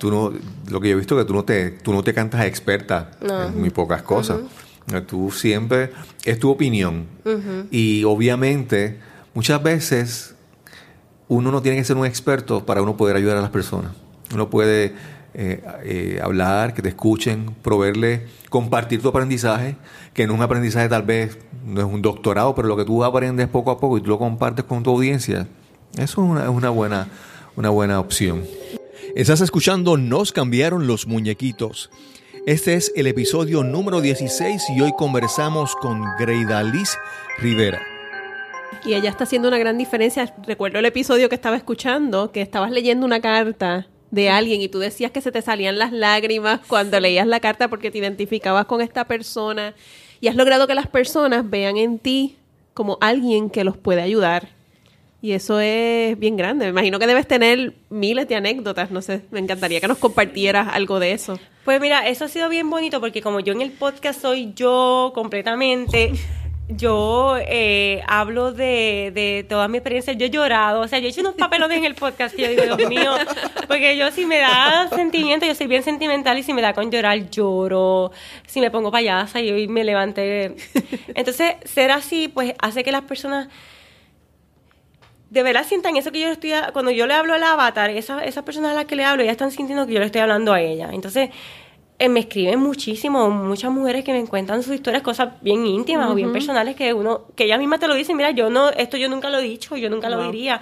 [0.00, 0.32] Tú no,
[0.70, 3.10] lo que yo he visto es que tú no te, tú no te cantas experta
[3.20, 3.44] No.
[3.44, 4.38] en muy pocas cosas.
[5.06, 5.92] Tú siempre,
[6.24, 7.04] es tu opinión.
[7.70, 8.98] Y obviamente,
[9.34, 10.34] muchas veces
[11.28, 13.92] uno no tiene que ser un experto para uno poder ayudar a las personas.
[14.32, 14.94] Uno puede
[15.34, 19.76] eh, eh, hablar, que te escuchen, proveerle, compartir tu aprendizaje,
[20.14, 21.36] que no es un aprendizaje tal vez,
[21.66, 24.18] no es un doctorado, pero lo que tú aprendes poco a poco y tú lo
[24.18, 25.46] compartes con tu audiencia,
[25.98, 27.06] eso es una, es una, buena,
[27.54, 28.42] una buena opción.
[29.16, 31.90] Estás escuchando Nos cambiaron los muñequitos.
[32.46, 36.96] Este es el episodio número 16 y hoy conversamos con Greidaliz
[37.38, 37.82] Rivera.
[38.84, 40.32] Y ella está haciendo una gran diferencia.
[40.46, 44.78] Recuerdo el episodio que estaba escuchando, que estabas leyendo una carta de alguien y tú
[44.78, 48.80] decías que se te salían las lágrimas cuando leías la carta porque te identificabas con
[48.80, 49.74] esta persona
[50.20, 52.36] y has logrado que las personas vean en ti
[52.74, 54.59] como alguien que los puede ayudar.
[55.22, 56.64] Y eso es bien grande.
[56.66, 58.90] Me imagino que debes tener miles de anécdotas.
[58.90, 61.38] No sé, me encantaría que nos compartieras algo de eso.
[61.64, 65.12] Pues mira, eso ha sido bien bonito porque como yo en el podcast soy yo
[65.14, 66.12] completamente,
[66.68, 71.10] yo eh, hablo de, de toda mi experiencia, yo he llorado, o sea, yo he
[71.10, 73.12] hecho unos papelones en el podcast que yo digo, Dios mío,
[73.68, 76.90] porque yo si me da sentimiento, yo soy bien sentimental y si me da con
[76.90, 78.12] llorar, lloro,
[78.46, 80.56] si me pongo payasa y me levanté.
[81.14, 83.48] Entonces, ser así, pues hace que las personas
[85.30, 88.24] de verdad sientan eso que yo le estoy, cuando yo le hablo al avatar, esa-
[88.24, 90.52] esas personas a las que le hablo, ya están sintiendo que yo le estoy hablando
[90.52, 90.90] a ella.
[90.92, 91.30] Entonces,
[91.98, 96.14] eh, me escriben muchísimo, muchas mujeres que me cuentan sus historias, cosas bien íntimas o
[96.14, 99.08] bien personales que uno, que ella misma te lo dice, mira, yo no, esto yo
[99.08, 100.60] nunca lo he dicho, yo nunca lo diría.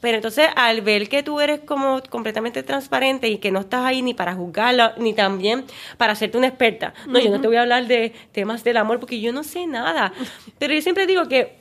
[0.00, 4.00] Pero entonces, al ver que tú eres como completamente transparente y que no estás ahí
[4.00, 5.64] ni para juzgarla, ni también
[5.96, 6.94] para hacerte una experta.
[7.06, 9.66] No, yo no te voy a hablar de temas del amor porque yo no sé
[9.66, 10.12] nada.
[10.58, 11.58] Pero yo siempre digo que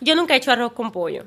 [0.00, 1.24] yo nunca he hecho arroz con pollo.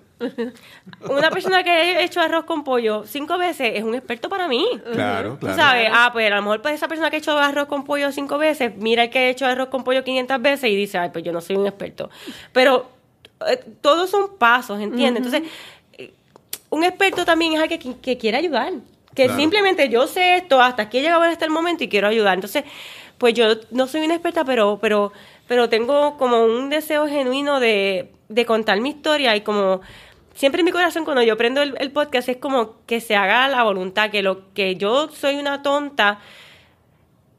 [1.09, 4.65] Una persona que ha hecho arroz con pollo cinco veces es un experto para mí.
[4.93, 5.55] Claro, Tú claro.
[5.57, 8.11] sabes, ah, pues a lo mejor pues esa persona que ha hecho arroz con pollo
[8.11, 11.09] cinco veces, mira el que ha hecho arroz con pollo 500 veces y dice, ay,
[11.11, 12.09] pues yo no soy un experto.
[12.53, 12.89] Pero
[13.47, 15.25] eh, todos son pasos, ¿entiendes?
[15.25, 15.51] Entonces,
[15.97, 16.13] eh,
[16.69, 18.73] un experto también es alguien que, que quiere ayudar.
[19.15, 19.39] Que Claro.
[19.41, 22.35] simplemente yo sé esto, hasta aquí he llegado hasta el momento y quiero ayudar.
[22.35, 22.63] Entonces,
[23.17, 25.11] pues yo no soy una experta, pero, pero,
[25.47, 29.81] pero tengo como un deseo genuino de, de contar mi historia y como
[30.33, 33.47] siempre en mi corazón cuando yo prendo el, el podcast es como que se haga
[33.47, 36.19] la voluntad, que lo que yo soy una tonta,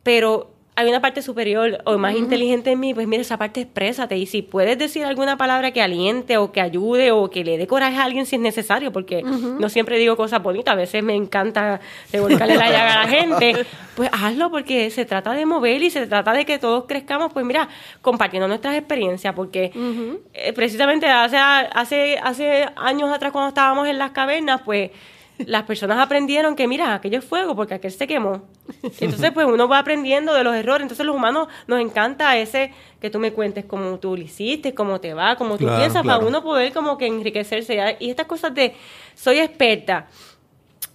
[0.03, 4.17] pero hay una parte superior o más inteligente en mí, pues mira, esa parte exprésate.
[4.17, 7.67] Y si puedes decir alguna palabra que aliente o que ayude o que le dé
[7.67, 11.15] coraje a alguien si es necesario, porque no siempre digo cosas bonitas, a veces me
[11.15, 11.81] encanta
[12.11, 16.07] revolcarle la llaga a la gente, pues hazlo porque se trata de mover y se
[16.07, 17.69] trata de que todos crezcamos, pues mira,
[18.01, 19.73] compartiendo nuestras experiencias, porque
[20.33, 24.91] eh, precisamente hace, hace, hace años atrás cuando estábamos en las cavernas, pues
[25.47, 28.43] las personas aprendieron que, mira, aquello es fuego porque aquel se quemó.
[29.01, 30.83] Entonces, pues uno va aprendiendo de los errores.
[30.83, 35.01] Entonces, los humanos nos encanta ese que tú me cuentes cómo tú lo hiciste, cómo
[35.01, 36.19] te va, cómo tú Claro, piensas, claro.
[36.21, 37.77] para uno poder como que enriquecerse.
[37.77, 37.97] ¿ya?
[37.99, 38.75] Y estas cosas de,
[39.15, 40.07] soy experta.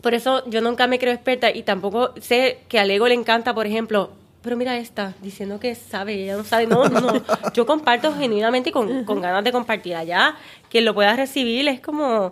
[0.02, 3.54] Por eso yo nunca me creo experta y tampoco sé que al ego le encanta,
[3.54, 4.12] por ejemplo,
[4.44, 6.68] pero mira esta, diciendo que sabe, ella no sabe.
[6.68, 7.24] No, no, no.
[7.54, 10.36] Yo comparto genuinamente y con, con ganas de compartir allá.
[10.70, 12.32] Quien lo pueda recibir es como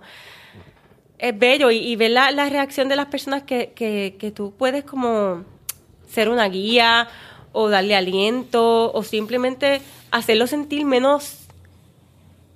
[1.29, 4.53] es bello y, y ver la, la reacción de las personas que, que, que tú
[4.57, 5.43] puedes como
[6.09, 7.07] ser una guía
[7.51, 11.39] o darle aliento o simplemente hacerlo sentir menos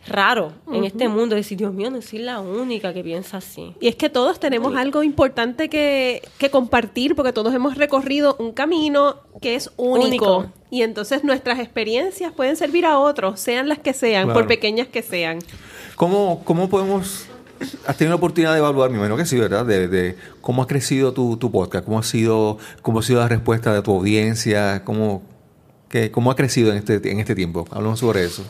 [0.07, 3.75] raro en este mundo decir, Dios mío, no soy la única que piensa así.
[3.79, 8.51] Y es que todos tenemos algo importante que, que compartir porque todos hemos recorrido un
[8.53, 10.37] camino que es único.
[10.37, 10.51] Único.
[10.71, 14.39] Y entonces nuestras experiencias pueden servir a otros, sean las que sean, Claro.
[14.39, 15.39] por pequeñas que sean.
[15.95, 17.27] ¿Cómo, ¿Cómo podemos...
[17.85, 19.65] ¿Has tenido la oportunidad de evaluar, me imagino que sí, ¿verdad?
[19.65, 23.27] De, de cómo ha crecido tu, tu podcast, cómo ha sido, cómo ha sido la
[23.27, 25.21] respuesta de tu audiencia, cómo,
[25.89, 27.67] que, cómo ha crecido en este, en este tiempo.
[27.71, 28.45] Hablamos sobre eso.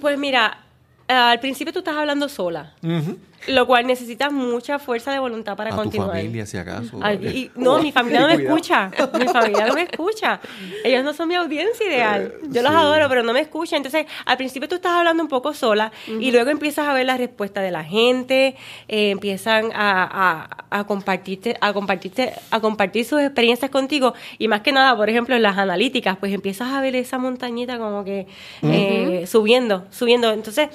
[0.00, 0.64] Pues mira,
[1.08, 3.18] al principio tú estás hablando sola, Ujú.
[3.48, 6.16] Lo cual necesitas mucha fuerza de voluntad para A tu continuar.
[6.16, 6.98] familia, si acaso.
[7.22, 8.90] Y- no, mi familia no me escucha.
[9.18, 10.40] Mi familia no me escucha.
[10.84, 12.32] Ellos no son mi audiencia ideal.
[12.50, 12.80] Yo los Eh, sí.
[12.80, 13.78] adoro, pero no me escuchan.
[13.78, 17.16] Entonces, al principio tú estás hablando un poco sola y luego empiezas a ver la
[17.16, 18.56] respuesta de la gente,
[18.88, 24.62] eh, empiezan a, a, a compartirte, a compartirte, a compartir sus experiencias contigo y más
[24.62, 28.26] que nada, por ejemplo, en las analíticas, pues empiezas a ver esa montañita como que
[28.62, 30.32] eh, subiendo, subiendo.
[30.32, 30.68] Entonces,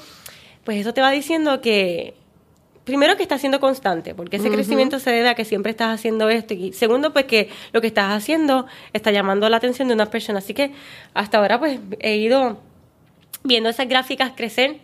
[0.63, 2.13] pues eso te va diciendo que
[2.83, 6.29] primero que estás siendo constante, porque ese crecimiento se debe a que siempre estás haciendo
[6.29, 6.53] esto.
[6.53, 10.39] Y segundo, pues que lo que estás haciendo está llamando la atención de una persona.
[10.39, 10.71] Así que
[11.13, 12.59] hasta ahora pues he ido
[13.43, 14.79] viendo esas gráficas crecer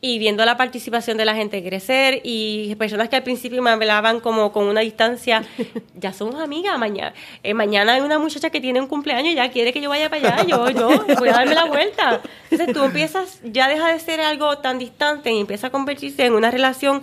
[0.00, 4.20] y viendo la participación de la gente crecer y personas que al principio me hablaban
[4.20, 5.42] como con una distancia,
[5.94, 9.50] ya somos amigas, mañana, eh, mañana hay una muchacha que tiene un cumpleaños y ya
[9.50, 12.20] quiere que yo vaya para allá, yo, yo voy a darme la vuelta.
[12.50, 16.34] Entonces tú empiezas, ya deja de ser algo tan distante y empieza a convertirse en
[16.34, 17.02] una relación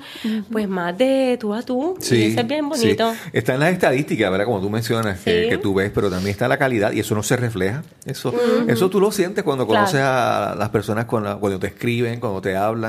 [0.51, 3.11] pues más de tú a tú y eso es bien bonito.
[3.13, 3.19] sí.
[3.33, 4.45] Está en las estadísticas, ¿verdad?
[4.45, 5.49] Como tú mencionas, que, Sí.
[5.49, 7.83] que tú ves, pero también está la calidad y eso no se refleja.
[8.05, 8.33] Eso,
[8.67, 9.81] eso tú lo sientes cuando Claro.
[9.85, 12.82] conoces a las personas, con la- cuando te escriben, cuando te hablan.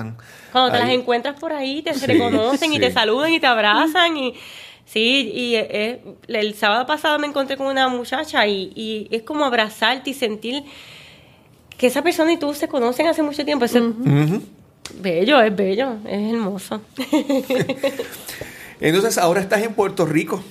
[0.53, 3.47] Cuando te Ahí- las encuentras por ahí, te Sí, reconocen y te saludan y te
[3.47, 4.35] abrazan y
[4.85, 9.23] sí, y eh, eh, el sábado pasado me encontré con una muchacha y, y es
[9.23, 10.63] como abrazarte y sentir
[11.77, 13.65] que esa persona y tú se conocen hace mucho tiempo.
[13.65, 13.73] Es
[15.01, 16.81] bello, es bello, es hermoso.
[18.81, 20.43] Entonces, ahora estás en Puerto Rico.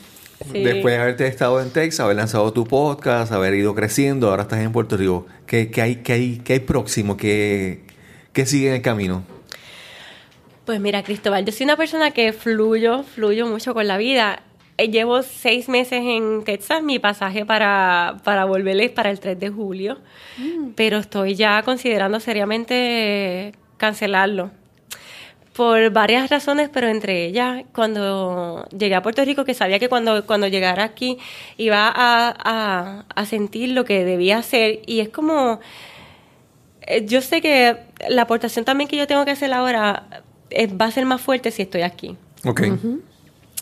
[0.52, 0.64] Sí.
[0.64, 4.60] Después de haberte estado en Texas, haber lanzado tu podcast, haber ido creciendo, ahora estás
[4.60, 5.26] en Puerto Rico.
[5.46, 7.16] ¿Qué, qué hay, qué, hay, qué hay próximo?
[7.16, 7.82] ¿Qué,
[8.34, 9.24] ¿Qué sigue en el camino?
[10.66, 14.42] Pues mira, Cristóbal, yo soy una persona que fluyo, fluyo mucho con la vida.
[14.78, 19.40] Eh, Llevo seis meses en Texas, mi pasaje para, para volver es para el 3
[19.40, 20.00] de julio,
[20.76, 24.52] pero estoy ya considerando seriamente cancelarlo.
[25.54, 30.26] Por varias razones, pero entre ellas, cuando llegué a Puerto Rico, que sabía que cuando,
[30.26, 31.20] cuando llegara aquí
[31.58, 35.60] iba a, a, a sentir lo que debía hacer, y es como,
[36.88, 37.78] eh, yo sé que
[38.10, 41.52] la aportación también que yo tengo que hacer ahora eh, va a ser más fuerte
[41.52, 42.18] si estoy aquí.
[42.46, 42.62] Ok.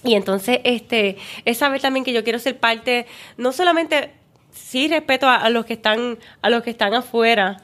[0.04, 3.06] Y entonces, este, es saber también que yo quiero ser parte,
[3.38, 4.12] no solamente,
[4.52, 7.58] sí respeto a, a los que están, a los que están afuera.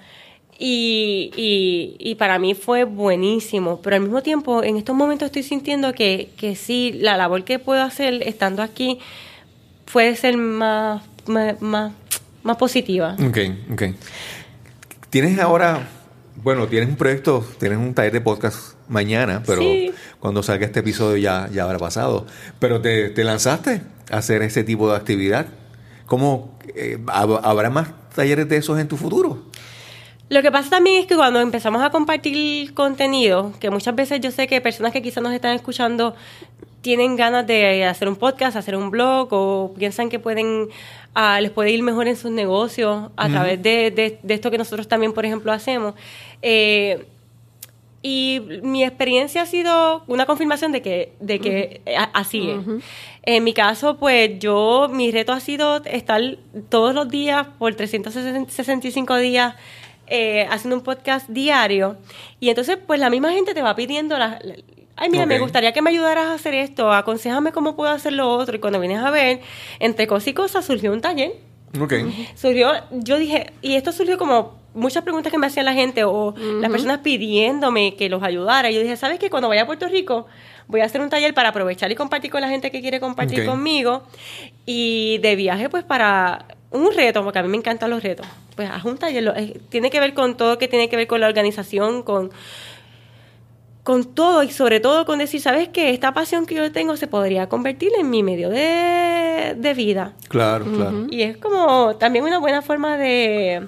[0.60, 5.44] Y, y, y para mí fue buenísimo, pero al mismo tiempo en estos momentos estoy
[5.44, 8.98] sintiendo que, que sí, la labor que puedo hacer estando aquí
[9.94, 11.92] puede ser más, más, más,
[12.42, 13.16] más positiva.
[13.24, 13.38] Ok,
[13.72, 13.84] ok.
[15.12, 15.88] Tienes ahora,
[16.44, 19.92] bueno, tienes un proyecto, tienes un taller de podcast mañana, pero Sí.
[20.20, 22.26] cuando salga este episodio ya, ya habrá pasado.
[22.60, 25.48] Pero te, te lanzaste a hacer ese tipo de actividad.
[26.06, 29.44] ¿Cómo eh, hab- habrá más talleres de esos en tu futuro?
[30.30, 34.32] Lo que pasa también es que cuando empezamos a compartir contenido, que muchas veces yo
[34.32, 36.16] sé que personas que quizás nos están escuchando
[36.82, 40.68] tienen ganas de hacer un podcast, hacer un blog o piensan que pueden
[41.16, 44.58] ah, les puede ir mejor en sus negocios a través de, de- de esto que
[44.58, 45.96] nosotros también, por ejemplo, hacemos.
[46.42, 47.06] Eh,
[48.04, 52.58] y mi experiencia ha sido una confirmación de que, de que a- así es.
[53.24, 56.22] En mi caso, pues yo, mi reto ha sido estar
[56.70, 59.56] todos los días por 365 días
[60.06, 61.98] eh, haciendo un podcast diario.
[62.40, 64.44] Y entonces, pues la misma gente te va pidiendo las...
[64.46, 64.56] la-
[64.98, 68.28] Ay, mira, me gustaría que me ayudaras a hacer esto, aconsejame cómo puedo hacer lo
[68.30, 68.56] otro.
[68.56, 69.42] Y cuando vienes a ver,
[69.80, 71.32] entre cosas y cosas surgió un taller
[71.80, 71.94] Ok.
[72.36, 76.34] surgió, yo dije, y esto surgió como muchas preguntas que me hacían la gente o
[76.62, 78.70] las personas pidiéndome que los ayudara.
[78.72, 79.30] Y yo dije, ¿sabes qué?
[79.30, 80.28] Cuando vaya a Puerto Rico,
[80.68, 83.40] voy a hacer un taller para aprovechar y compartir con la gente que quiere compartir
[83.46, 84.04] conmigo.
[84.66, 88.26] Y de viaje, pues para un reto, porque a mí me encantan los retos.
[88.56, 91.08] Pues haz un taller, lo- eh, tiene que ver con todo, que tiene que ver
[91.08, 92.32] con la organización, con
[93.88, 95.92] con todo y sobre todo con decir, ¿sabes qué?
[95.92, 100.12] Esta pasión que yo tengo se podría convertir en mi medio de, de vida.
[100.28, 101.08] Claro, claro.
[101.10, 103.66] Y es como también una buena forma de,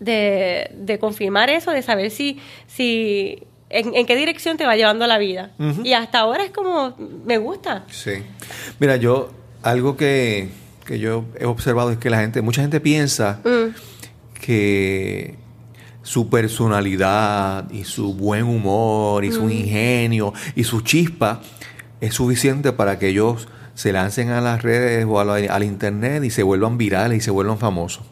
[0.00, 5.06] de, de confirmar eso, de saber si, si en, en qué dirección te va llevando
[5.06, 5.50] la vida.
[5.82, 6.96] Y hasta ahora es como,
[7.26, 7.84] me gusta.
[7.90, 8.12] Sí.
[8.80, 9.28] Mira, yo,
[9.62, 10.48] algo que,
[10.86, 13.74] que yo he observado es que la gente, mucha gente piensa Mm,
[14.40, 15.43] que
[16.04, 21.40] su personalidad y su buen humor y su ingenio y su chispa
[22.00, 26.22] es suficiente para que ellos se lancen a las redes o a la- al internet
[26.22, 28.04] y se vuelvan virales y se vuelvan famosos.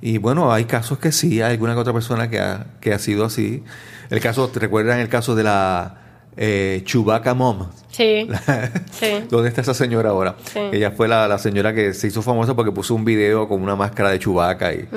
[0.00, 3.00] Y bueno, hay casos que sí, hay alguna que otra persona que ha, que ha
[3.00, 3.64] sido así.
[4.10, 5.97] El caso, ¿te recuerdan el caso de la
[6.40, 7.66] eh, Chewbacca Mom?
[7.90, 8.28] Sí,
[8.92, 9.06] sí.
[9.28, 10.36] ¿Dónde está esa señora ahora?
[10.52, 10.60] Sí.
[10.72, 13.74] Ella fue la, la señora que se hizo famosa porque puso un video con una
[13.74, 14.88] máscara de Chewbacca y,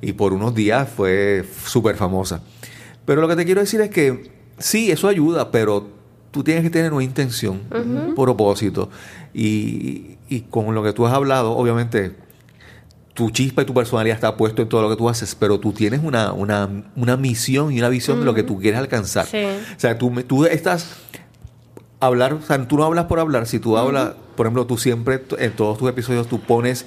[0.00, 2.40] y por unos días fue súper famosa.
[3.04, 5.88] Pero lo que te quiero decir es que sí, eso ayuda, pero
[6.30, 8.88] tú tienes que tener una intención, un propósito.
[9.34, 12.14] Y, y con lo que tú has hablado, obviamente,
[13.18, 15.72] tu chispa y tu personalidad está puesto en todo lo que tú haces, pero tú
[15.72, 19.26] tienes una, una, una misión y una visión de lo que tú quieres alcanzar.
[19.26, 19.42] Sí.
[19.44, 20.86] O sea, tú, tú estás
[21.98, 25.20] hablar, o sea, tú no hablas por hablar, si tú hablas, por ejemplo, tú siempre
[25.36, 26.86] en todos tus episodios tú pones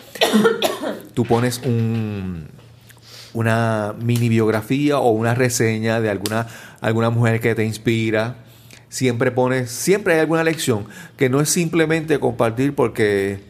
[1.14, 2.48] tú pones un
[3.34, 6.48] una mini biografía o una reseña de alguna
[6.80, 8.38] alguna mujer que te inspira.
[8.88, 10.86] Siempre pones, siempre hay alguna lección
[11.18, 13.42] que no es simplemente compartir porque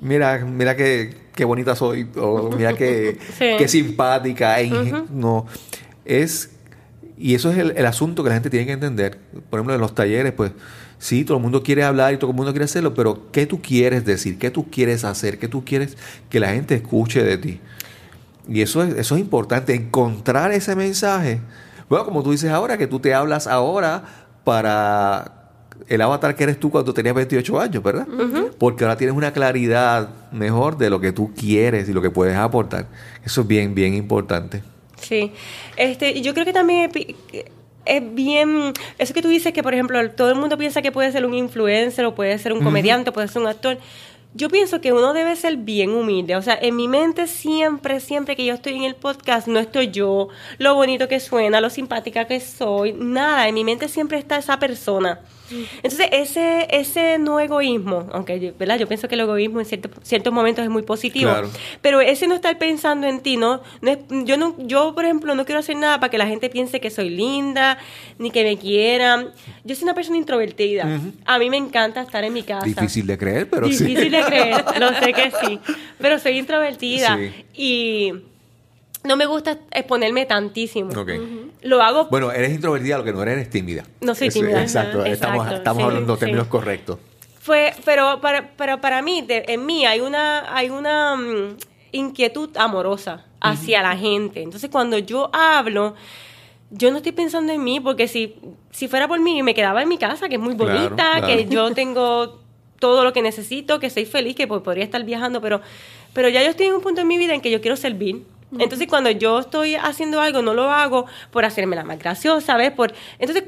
[0.00, 3.46] mira, mira que qué bonita soy o mira que Sí.
[3.56, 4.68] qué simpática, e
[5.10, 5.46] no
[6.04, 6.50] es
[7.16, 9.18] y eso es el, el asunto que la gente tiene que entender.
[9.48, 10.52] Por ejemplo, en los talleres, pues
[10.98, 13.62] sí, todo el mundo quiere hablar y todo el mundo quiere hacerlo, pero ¿qué tú
[13.62, 14.38] quieres decir?
[14.38, 15.38] ¿Qué tú quieres hacer?
[15.38, 15.96] ¿Qué tú quieres
[16.28, 17.60] que la gente escuche de ti?
[18.48, 21.40] Y eso es, eso es importante, encontrar ese mensaje.
[21.88, 24.04] Bueno, como tú dices ahora, que tú te hablas ahora
[24.44, 25.39] para
[25.88, 28.06] el avatar que eres tú cuando tenías 28 años, ¿verdad?
[28.58, 32.36] Porque ahora tienes una claridad mejor de lo que tú quieres y lo que puedes
[32.36, 32.86] aportar.
[33.24, 34.62] Eso es bien, bien importante.
[35.00, 35.32] Sí.
[35.76, 36.90] Este, yo creo que también
[37.84, 38.72] es bien.
[38.98, 41.34] Eso que tú dices que, por ejemplo, todo el mundo piensa que puede ser un
[41.34, 43.78] influencer o puede ser un comediante, puede ser un actor.
[44.32, 46.36] Yo pienso que uno debe ser bien humilde.
[46.36, 49.90] O sea, en mi mente siempre, siempre que yo estoy en el podcast, no estoy
[49.90, 50.28] yo,
[50.58, 53.48] lo bonito que suena, lo simpática que soy, nada.
[53.48, 55.18] En mi mente siempre está esa persona.
[55.82, 58.78] Entonces, ese, ese no egoísmo, aunque yo- ¿verdad?
[58.78, 61.50] yo pienso que el egoísmo en cierto- ciertos momentos es muy positivo, Claro.
[61.82, 63.60] pero ese no estar pensando en ti, ¿no?
[63.80, 66.48] no es- yo, no, yo, por ejemplo, no quiero hacer nada para que la gente
[66.50, 67.78] piense que soy linda,
[68.18, 69.30] ni que me quieran.
[69.64, 71.00] Yo soy una persona introvertida.
[71.26, 72.64] A mí me encanta estar en mi casa.
[72.66, 73.84] Difícil de creer, pero sí.
[73.84, 75.58] Difícil de creer, lo sé que sí.
[75.98, 77.44] Pero soy introvertida Sí.
[77.62, 78.12] y
[79.04, 80.90] no me gusta exponerme tantísimo.
[80.98, 81.10] Ok.
[81.62, 83.84] Lo hago Bueno, eres introvertida, lo que no eres eres tímida.
[84.00, 84.62] No soy Es- tímida.
[84.62, 86.24] Exacto, estamos, Exacto, estamos sí, hablando de sí.
[86.24, 86.98] términos correctos.
[87.40, 91.56] Fue, pero para, pero para mí, de- en mí hay una, hay una mm,
[91.92, 94.42] inquietud amorosa hacia la gente.
[94.42, 95.94] Entonces, cuando yo hablo,
[96.70, 98.36] yo no estoy pensando en mí, porque si,
[98.70, 101.26] si fuera por mí, me quedaba en mi casa, que es muy bonita, claro.
[101.26, 102.40] que yo tengo
[102.78, 105.60] todo lo que necesito, que soy feliz, que pues, podría estar viajando, pero,
[106.14, 108.22] pero ya yo estoy en un punto en mi vida en que yo quiero servir.
[108.58, 112.72] Entonces, cuando yo estoy haciendo algo, no lo hago por hacerme la más graciosa, ¿ves?
[112.72, 113.44] Por, entonces,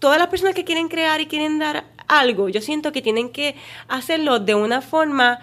[0.00, 3.54] todas las personas que quieren crear y quieren dar algo, yo siento que tienen que
[3.86, 5.38] hacerlo de una forma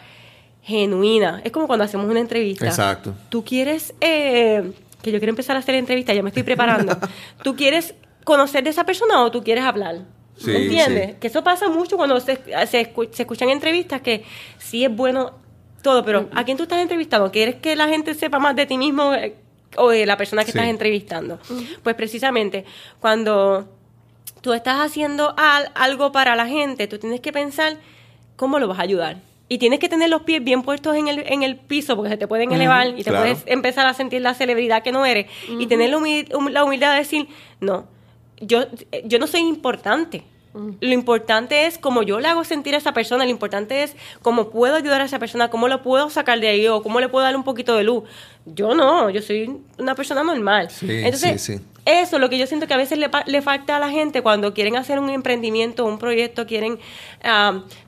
[0.63, 1.41] genuina.
[1.43, 2.65] Es como cuando hacemos una entrevista.
[2.67, 3.13] Exacto.
[3.29, 6.97] Tú quieres, eh, que yo quiero empezar a hacer entrevista, ya me estoy preparando.
[7.43, 7.95] ¿Tú quieres
[8.25, 10.01] conocer de esa persona o tú quieres hablar?
[10.37, 11.09] Sí, ¿Me entiendes?
[11.11, 11.15] sí.
[11.19, 12.35] Que eso pasa mucho cuando se,
[12.67, 14.23] se, escu- se escuchan entrevistas que
[14.57, 15.33] sí es bueno
[15.87, 17.31] todo, pero ¿a quién tú estás entrevistando?
[17.31, 19.35] ¿Quieres que la gente sepa más de ti mismo eh,
[19.77, 20.57] o de la persona que Sí.
[20.57, 21.39] estás entrevistando?
[21.81, 22.65] Pues precisamente
[22.99, 23.69] cuando
[24.41, 27.77] tú estás haciendo al- algo para la gente, tú tienes que pensar
[28.35, 29.17] cómo lo vas a ayudar.
[29.49, 32.17] Y tienes que tener los pies bien puestos en el, en el piso porque se
[32.17, 33.19] te pueden elevar y te claro.
[33.23, 35.27] puedes empezar a sentir la celebridad que no eres.
[35.57, 37.27] Y tener la, humil- hum- la humildad de decir,
[37.61, 37.87] no,
[38.41, 38.65] yo,
[39.05, 40.25] yo no soy importante.
[40.79, 44.49] Lo importante es cómo yo le hago sentir a esa persona, lo importante es cómo
[44.49, 47.23] puedo ayudar a esa persona, cómo lo puedo sacar de ahí o cómo le puedo
[47.25, 48.03] dar un poquito de luz.
[48.45, 50.69] Yo no, yo soy una persona normal.
[50.69, 51.63] Sí, Entonces, sí, sí.
[51.85, 54.53] eso es lo que yo siento que a veces le, falta a la gente cuando
[54.53, 56.79] quieren hacer un emprendimiento, un proyecto, quieren,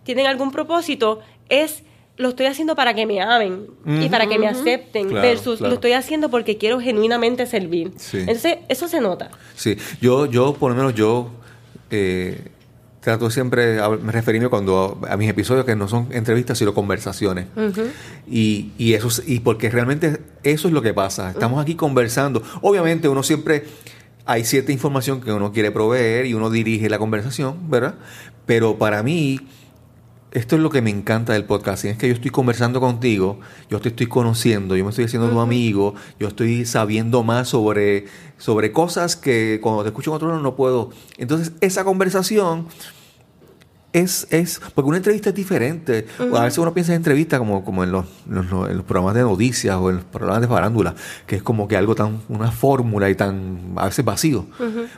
[0.03, 1.83] tienen algún propósito, es
[2.17, 3.67] lo estoy haciendo para que me amen
[4.01, 5.69] y para que me acepten, Claro, versus claro.
[5.69, 7.93] lo estoy haciendo porque quiero genuinamente servir.
[8.11, 9.31] Entonces, eso se nota.
[9.55, 11.31] Sí, yo, yo por lo menos yo
[11.89, 12.43] eh,
[13.09, 17.47] trato siempre, me referirme cuando a, a mis episodios que no son entrevistas, sino conversaciones.
[18.29, 21.31] y, y eso es- y porque realmente eso es lo que pasa.
[21.31, 22.41] Estamos aquí conversando.
[22.61, 23.65] Obviamente uno siempre
[24.25, 27.95] hay cierta información que uno quiere proveer y uno dirige la conversación, ¿verdad?
[28.45, 29.39] Pero para mí
[30.31, 33.39] esto es lo que me encanta del podcast, y es que yo estoy conversando contigo,
[33.67, 38.05] yo te estoy conociendo, yo me estoy haciendo tu amigo, yo estoy sabiendo más sobre,
[38.37, 40.91] sobre cosas que cuando te escucho en otro lado no puedo.
[41.17, 42.67] Entonces, esa conversación
[43.91, 46.05] es, es, porque una entrevista es diferente.
[46.19, 49.21] A veces uno piensa en entrevista como, como en, los, los- en los programas de
[49.21, 53.09] noticias o en los programas de farándula, que es como que algo tan, una fórmula
[53.09, 54.45] y tan, a veces vacío.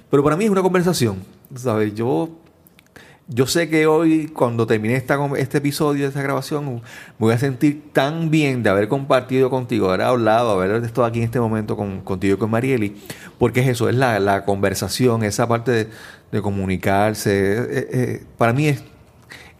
[0.09, 1.17] Pero para mí es una conversación,
[1.55, 1.95] ¿sabes?
[1.95, 2.29] Yo,
[3.27, 6.81] yo sé que hoy, cuando termine esta, este episodio, esta grabación, me
[7.17, 11.25] voy a sentir tan bien de haber compartido contigo, haber hablado, haber estado aquí en
[11.25, 12.97] este momento con, contigo y con Marieli,
[13.39, 15.87] porque es eso, es la, la conversación, esa parte de,
[16.31, 17.31] de comunicarse.
[17.31, 18.83] eh, eh, para mí es,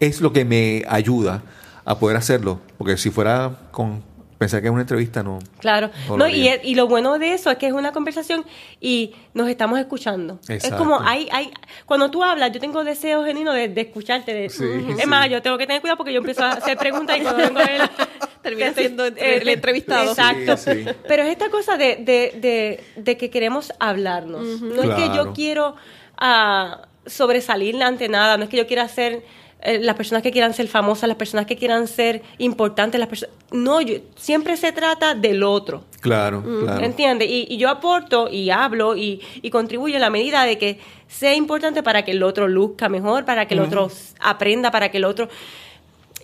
[0.00, 1.42] es lo que me ayuda
[1.84, 4.02] a poder hacerlo, porque si fuera con
[4.38, 5.38] pensar que es una entrevista, no.
[5.60, 5.90] Claro.
[6.16, 8.44] No y, y lo bueno de eso es que es una conversación
[8.80, 10.40] y nos estamos escuchando.
[10.44, 10.78] Es Exacto.
[10.78, 11.52] como, hay, hay,
[11.86, 14.34] cuando tú hablas, yo tengo deseo genuino de, de escucharte.
[14.34, 15.06] De, Sí, es sí.
[15.06, 17.60] más, yo tengo que tener cuidado porque yo empiezo a hacer preguntas y cuando vengo
[17.60, 17.82] a ver...
[18.42, 20.10] Termina siendo el entrevistado.
[20.10, 20.56] Exacto.
[20.56, 20.90] Sí, sí.
[21.06, 24.60] Pero es esta cosa de, de, de, de que queremos hablarnos.
[24.60, 25.76] No es que yo quiero
[26.22, 29.24] ah, sobresalir ante nada, no es que yo quiera ser
[29.60, 33.34] eh, las personas que quieran ser famosas, las personas que quieran ser importantes, las personas...
[33.50, 35.84] No, yo, siempre se trata del otro.
[36.00, 36.84] Claro, claro.
[36.84, 37.28] ¿Entiendes?
[37.28, 41.34] Y, y yo aporto y hablo y, y contribuyo en la medida de que sea
[41.34, 45.04] importante para que el otro luzca mejor, para que el otro aprenda, para que el
[45.04, 45.28] otro...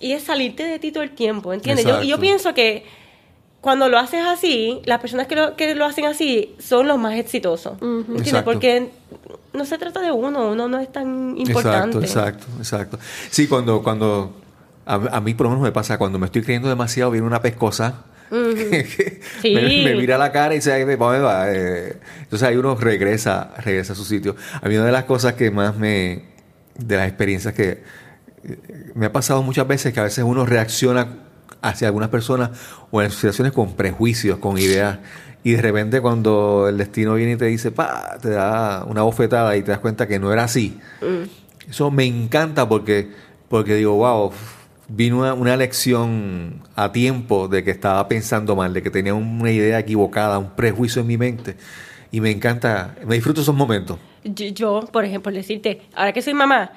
[0.01, 1.85] Y es salirte de ti todo el tiempo, ¿entiendes?
[1.85, 2.85] Yo, y yo pienso que
[3.61, 7.15] cuando lo haces así, las personas que lo, que lo hacen así son los más
[7.15, 7.73] exitosos.
[7.81, 8.27] ¿Entiendes?
[8.27, 8.51] Exacto.
[8.51, 8.89] Porque
[9.53, 11.97] no se trata de uno, uno no es tan importante.
[11.99, 12.99] Exacto, exacto, exacto.
[13.29, 14.33] Sí, cuando, cuando
[14.85, 17.41] a, a mí por lo menos me pasa, cuando me estoy creyendo demasiado, viene una
[17.41, 18.05] pescosa.
[19.41, 19.55] Sí.
[19.55, 21.51] me, me mira la cara y dice, "Ay, ¿para dónde va?".
[21.51, 24.35] Eh, entonces ahí uno regresa, regresa a su sitio.
[24.61, 26.25] A mí una de las cosas que más me,
[26.77, 27.83] de las experiencias que
[28.43, 31.07] eh, me ha pasado muchas veces, que a veces uno reacciona
[31.61, 32.51] hacia algunas personas
[32.91, 34.99] o en situaciones con prejuicios, con ideas.
[35.43, 39.55] Y de repente cuando el destino viene y te dice, pa, te da una bofetada
[39.55, 40.79] y te das cuenta que no era así.
[41.69, 43.11] Eso me encanta porque,
[43.47, 44.31] porque digo, wow,
[44.89, 49.51] vino una, una lección a tiempo de que estaba pensando mal, de que tenía una
[49.51, 51.55] idea equivocada, un prejuicio en mi mente.
[52.11, 53.97] Y me encanta, me disfruto esos momentos.
[54.23, 56.71] Yo, yo, por ejemplo, decirte, ahora que soy mamá,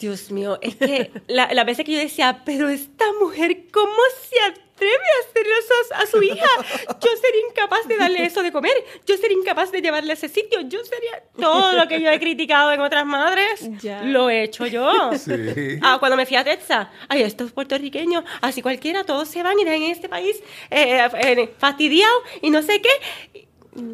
[0.00, 3.92] Dios mío, es que la, la veces que yo decía, pero esta mujer, ¿cómo
[4.28, 6.46] se atreve a hacer eso a su hija?
[6.88, 8.72] Yo sería incapaz de darle eso de comer,
[9.06, 12.18] yo sería incapaz de llevarle a ese sitio, yo sería todo lo que yo he
[12.18, 14.02] criticado en otras madres, Ya.
[14.02, 14.90] lo he hecho yo.
[15.18, 15.78] Sí.
[15.82, 19.64] Ah, cuando me fui a Texas, ay, estos puertorriqueños, así cualquiera, todos se van y
[19.64, 20.36] dejan en este país
[20.70, 23.46] eh, eh, fastidiados y no sé qué.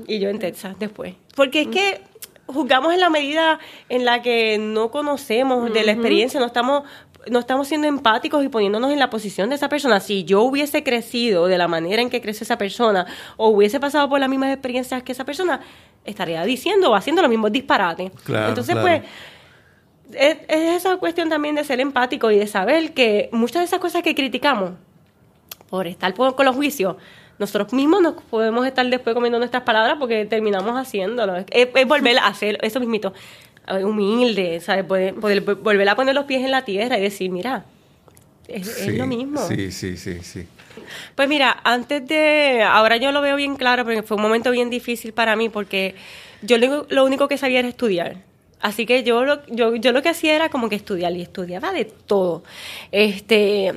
[0.07, 1.15] Y yo en Texas después.
[1.35, 2.01] Porque es que
[2.47, 6.85] juzgamos en la medida en la que no conocemos de la experiencia, no estamos
[7.29, 9.99] no estamos siendo empáticos y poniéndonos en la posición de esa persona.
[9.99, 13.05] Si yo hubiese crecido de la manera en que creció esa persona
[13.37, 15.61] o hubiese pasado por las mismas experiencias que esa persona,
[16.05, 18.13] estaría diciendo o haciendo los mismos disparates.
[18.25, 19.03] Claro, Entonces, claro.
[20.09, 23.65] pues, es, es esa cuestión también de ser empático y de saber que muchas de
[23.65, 24.75] esas cosas que criticamos
[25.69, 26.95] por estar por- con los juicios,
[27.39, 31.37] nosotros mismos nos podemos estar después comiendo nuestras palabras porque terminamos haciéndolo.
[31.37, 33.13] Es, es volver a hacer eso mismito,
[33.83, 34.85] humilde, ¿sabes?
[34.85, 37.65] Poder, poder volver a poner los pies en la tierra y decir, mira,
[38.49, 39.47] es, lo mismo.
[39.49, 40.47] Sí, sí, sí, sí.
[41.15, 42.63] Pues mira, antes de.
[42.63, 45.95] Ahora yo lo veo bien claro, porque fue un momento bien difícil para mí, porque
[46.43, 48.19] yo lo, lo único que sabía era estudiar.
[48.61, 51.73] Así que yo lo, yo, yo lo que hacía era como que estudiar, y estudiaba
[51.73, 52.45] de todo.
[52.93, 53.75] Este.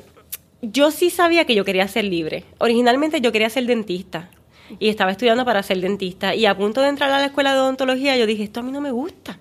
[0.61, 2.43] Yo sí sabía que yo quería ser libre.
[2.57, 4.29] Originalmente yo quería ser dentista.
[4.77, 6.35] Y estaba estudiando para ser dentista.
[6.35, 8.71] Y a punto de entrar a la escuela de odontología, yo dije, esto a mí
[8.71, 9.39] no me gusta.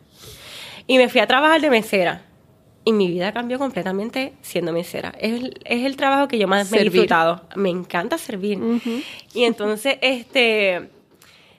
[0.86, 2.22] Y me fui a trabajar de mesera.
[2.84, 5.12] Y mi vida cambió completamente siendo mesera.
[5.20, 7.42] Es el, es el trabajo que yo más me he disfrutado.
[7.56, 8.58] Me encanta servir.
[9.34, 10.88] Y entonces, este,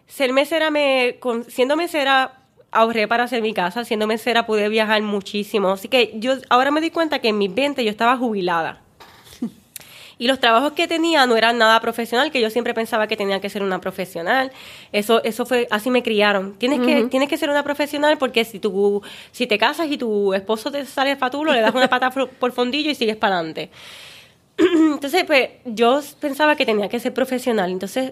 [0.07, 2.39] ser mesera me, con- siendo mesera
[2.71, 3.85] ahorré para hacer mi casa.
[3.85, 5.69] Siendo mesera pude viajar muchísimo.
[5.69, 8.81] Así que yo ahora me di cuenta que en mis 20 yo estaba jubilada.
[10.19, 13.39] Y los trabajos que tenía no eran nada profesional, que yo siempre pensaba que tenía
[13.39, 14.51] que ser una profesional.
[14.91, 16.55] Eso, eso fue, así me criaron.
[16.59, 19.01] Tienes que, tienes que ser una profesional porque si tú,
[19.31, 22.51] si te casas y tu esposo te sale fatulo, le das una pata por por
[22.51, 23.69] fondillo y sigues para adelante.
[24.57, 27.71] Entonces, pues, yo pensaba que tenía que ser profesional.
[27.71, 28.11] Entonces,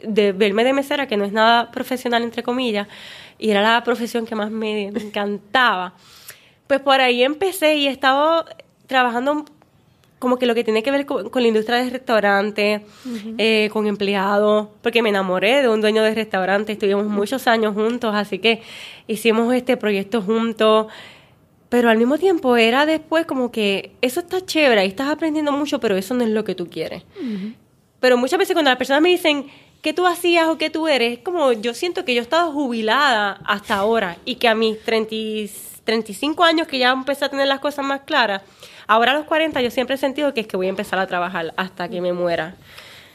[0.00, 2.86] de verme de mesera, que no es nada profesional, entre comillas,
[3.36, 5.94] y era la profesión que más me, me encantaba,
[6.68, 8.44] pues por ahí empecé y he estado
[8.86, 9.44] trabajando
[10.18, 12.84] como que lo que tiene que ver con, con la industria del restaurante,
[13.38, 18.14] eh, con empleados, porque me enamoré de un dueño de restaurante, estuvimos muchos años juntos,
[18.14, 18.62] así que
[19.06, 20.86] hicimos este proyecto juntos.
[21.68, 25.80] Pero al mismo tiempo era después como que eso está chévere, ahí estás aprendiendo mucho,
[25.80, 27.02] pero eso no es lo que tú quieres.
[28.00, 29.46] Pero muchas veces cuando las personas me dicen,
[29.82, 31.18] ¿qué tú hacías o qué tú eres?
[31.18, 34.80] Es como yo siento que yo he estado jubilada hasta ahora y que a mis
[34.82, 38.42] 33 35 años que ya empecé a tener las cosas más claras,
[38.88, 41.06] ahora a los 40 yo siempre he sentido que es que voy a empezar a
[41.06, 42.56] trabajar hasta que me muera.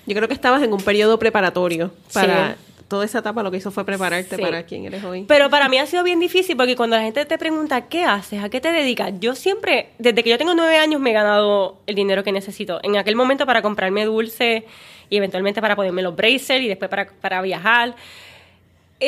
[0.05, 2.55] Yo creo que estabas en un periodo preparatorio para Sí.
[2.87, 3.41] toda esa etapa.
[3.43, 4.41] Lo que hizo fue prepararte Sí.
[4.41, 5.25] para quien eres hoy.
[5.27, 8.43] Pero para mí ha sido bien difícil porque cuando la gente te pregunta qué haces,
[8.43, 11.77] a qué te dedicas, yo siempre, desde que yo tengo nueve años, me he ganado
[11.87, 12.79] el dinero que necesito.
[12.83, 14.65] En aquel momento para comprarme dulce
[15.09, 17.95] y eventualmente para ponerme los braces y después para, para viajar.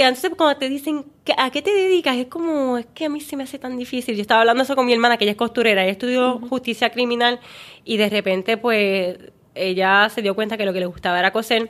[0.01, 3.21] Entonces cuando te dicen "¿Qué- a qué te dedicas, es como, es que a mí
[3.21, 4.15] se me hace tan difícil.
[4.15, 7.39] Yo estaba hablando eso con mi hermana, que ella es costurera, ella estudió justicia criminal
[7.83, 9.17] y de repente pues
[9.53, 11.69] ella se dio cuenta que lo que le gustaba era coser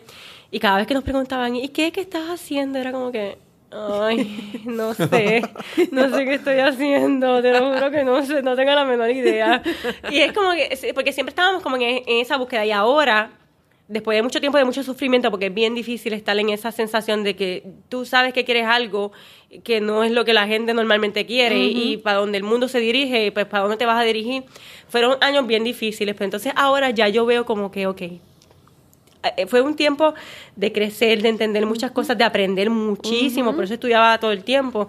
[0.51, 2.80] y cada vez que nos preguntaban, ¿y qué, qué estás haciendo?
[2.80, 3.38] Era como que,
[3.71, 5.41] ay, no sé,
[5.91, 9.09] no sé qué estoy haciendo, te lo juro que no sé, no tengo la menor
[9.11, 9.61] idea.
[10.09, 13.32] Y es como que, porque siempre estábamos como en, en esa búsqueda y ahora
[13.88, 17.24] después de mucho tiempo de mucho sufrimiento, porque es bien difícil estar en esa sensación
[17.24, 19.12] de que tú sabes que quieres algo
[19.64, 22.80] que no es lo que la gente normalmente quiere y para donde el mundo se
[22.80, 24.44] dirige, pues para dónde te vas a dirigir.
[24.90, 29.62] Fueron años bien difíciles, pero entonces ahora ya yo veo como que, ok, eh, fue
[29.62, 30.14] un tiempo
[30.56, 34.88] de crecer, de entender muchas cosas, de aprender muchísimo, por eso estudiaba todo el tiempo.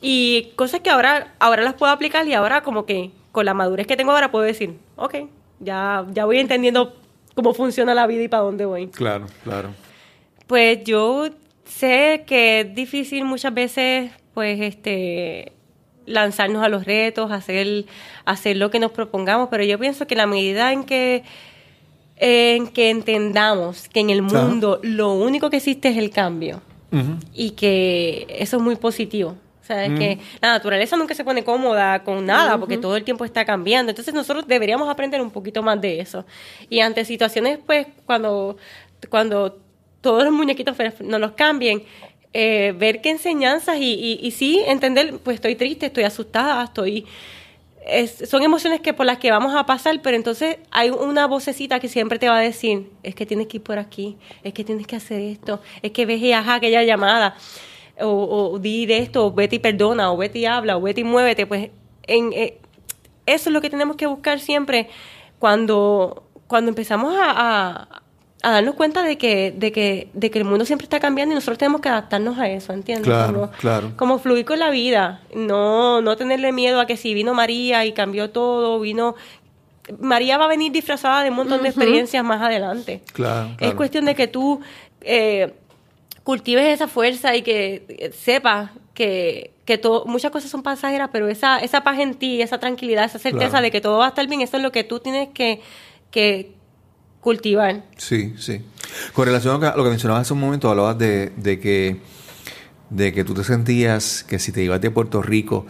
[0.00, 3.86] Y cosas que ahora, ahora las puedo aplicar y ahora como que con la madurez
[3.86, 5.14] que tengo ahora puedo decir, ok,
[5.60, 7.01] ya, ya voy entendiendo
[7.34, 8.88] cómo funciona la vida y para dónde voy.
[8.88, 9.70] Claro, claro.
[10.46, 11.28] Pues yo
[11.64, 15.52] sé que es difícil muchas veces, pues, este,
[16.06, 17.86] lanzarnos a los retos, hacer,
[18.24, 21.22] hacer lo que nos propongamos, pero yo pienso que la medida en que,
[22.16, 26.60] en que entendamos que en el mundo lo único que existe es el cambio
[27.32, 29.36] y que eso es muy positivo.
[29.62, 33.04] O sea, es que la naturaleza nunca se pone cómoda con nada porque todo el
[33.04, 33.90] tiempo está cambiando.
[33.90, 36.26] Entonces nosotros deberíamos aprender un poquito más de eso.
[36.68, 38.56] Y ante situaciones, pues, cuando,
[39.08, 39.58] cuando
[40.00, 41.84] todos los muñequitos no los cambien,
[42.34, 47.06] eh, ver qué enseñanzas y, y, y sí entender, pues estoy triste, estoy asustada, estoy...
[47.86, 51.78] es- son emociones que por las que vamos a pasar, pero entonces hay una vocecita
[51.78, 54.64] que siempre te va a decir, es que tienes que ir por aquí, es que
[54.64, 57.36] tienes que hacer esto, es que ves y ajá aquella llamada,
[58.00, 61.02] o, o di de esto, o vete y perdona, o vete y habla, o vete
[61.02, 61.70] y muévete, pues
[62.06, 62.58] en, eh,
[63.26, 64.88] eso es lo que tenemos que buscar siempre
[65.38, 68.02] cuando, cuando empezamos a, a-
[68.44, 71.36] a darnos cuenta de que, de, que, de que el mundo siempre está cambiando y
[71.36, 73.06] nosotros tenemos que adaptarnos a eso, ¿entiendes?
[73.06, 73.92] Claro, Como- claro.
[73.96, 77.92] como fluir con la vida, no, no tenerle miedo a que si vino María y
[77.92, 79.14] cambió todo, vino...
[80.00, 83.02] María va a venir disfrazada de un montón de experiencias más adelante.
[83.12, 83.76] Claro, Es claro.
[83.76, 84.60] cuestión de que tú
[85.02, 85.54] eh,
[86.24, 91.28] cultives esa fuerza y que eh, sepas que, que todo, muchas cosas son pasajeras, pero
[91.28, 93.62] esa, esa paz en ti, esa tranquilidad, esa certeza Claro.
[93.64, 95.60] de que todo va a estar bien, eso es lo que tú tienes que,
[96.10, 96.52] que
[97.20, 97.84] cultivar.
[97.96, 98.60] Sí, sí.
[99.12, 101.58] Con relación a lo que- a lo que mencionabas hace un momento, hablabas de, de
[101.60, 102.00] que
[102.90, 105.64] de que tú te sentías que si te ibas de Puerto Rico,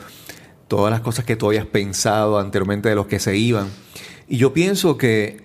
[0.66, 3.68] todas las cosas que tú habías pensado anteriormente de los que se iban.
[4.26, 5.36] Y yo pienso que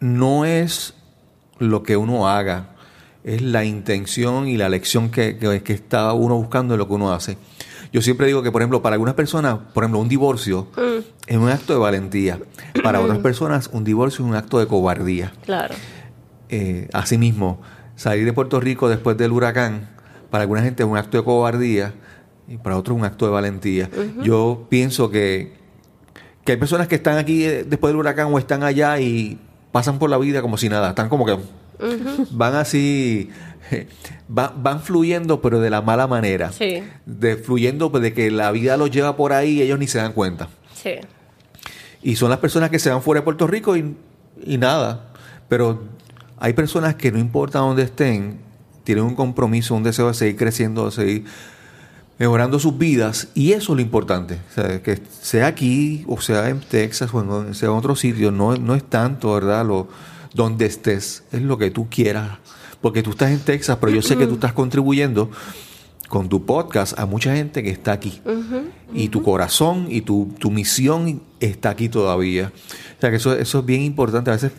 [0.00, 0.94] no es
[1.58, 2.74] lo que uno haga,
[3.34, 6.94] es la intención y la lección que, que, que está uno buscando en lo que
[6.94, 7.36] uno hace.
[7.92, 10.68] Yo siempre digo que, por ejemplo, para algunas personas, por ejemplo, un divorcio
[11.26, 12.38] es un acto de valentía.
[12.82, 15.32] Para otras personas, un divorcio es un acto de cobardía.
[15.44, 15.74] Claro.
[16.50, 17.60] Eh, asimismo,
[17.96, 19.88] salir de Puerto Rico después del huracán,
[20.30, 21.94] para alguna gente es un acto de cobardía
[22.46, 23.90] y para otros un acto de valentía.
[24.22, 25.54] Yo pienso que,
[26.44, 29.38] que hay personas que están aquí eh, después del huracán o están allá y
[29.72, 31.38] pasan por la vida como si nada, están como que
[32.30, 33.30] van así,
[34.36, 38.50] va- van fluyendo pero de la mala manera, Sí, de fluyendo pues, de que la
[38.52, 40.48] vida los lleva por ahí y ellos ni se dan cuenta.
[40.74, 40.92] sí.
[42.00, 43.96] Y son las personas que se van fuera de Puerto Rico y,
[44.46, 45.06] y nada.
[45.48, 45.82] Pero
[46.38, 48.38] hay personas que no importa dónde estén,
[48.84, 51.24] tienen un compromiso, un deseo de seguir creciendo, de seguir
[52.18, 53.28] mejorando sus vidas.
[53.34, 54.38] Y eso es lo importante.
[54.48, 58.30] O sea, que sea aquí, o sea en Texas, o en, sea en otro sitio,
[58.30, 59.66] no, no es tanto, ¿verdad?
[59.66, 59.88] Lo,
[60.34, 62.38] donde estés, es lo que tú quieras.
[62.80, 65.30] Porque tú estás en Texas, pero yo sé que tú estás contribuyendo
[66.08, 68.20] con tu podcast a mucha gente que está aquí.
[68.94, 72.52] Y tu corazón y tu, tu misión está aquí todavía.
[72.96, 74.30] O sea que eso, eso es bien importante.
[74.30, 74.52] A veces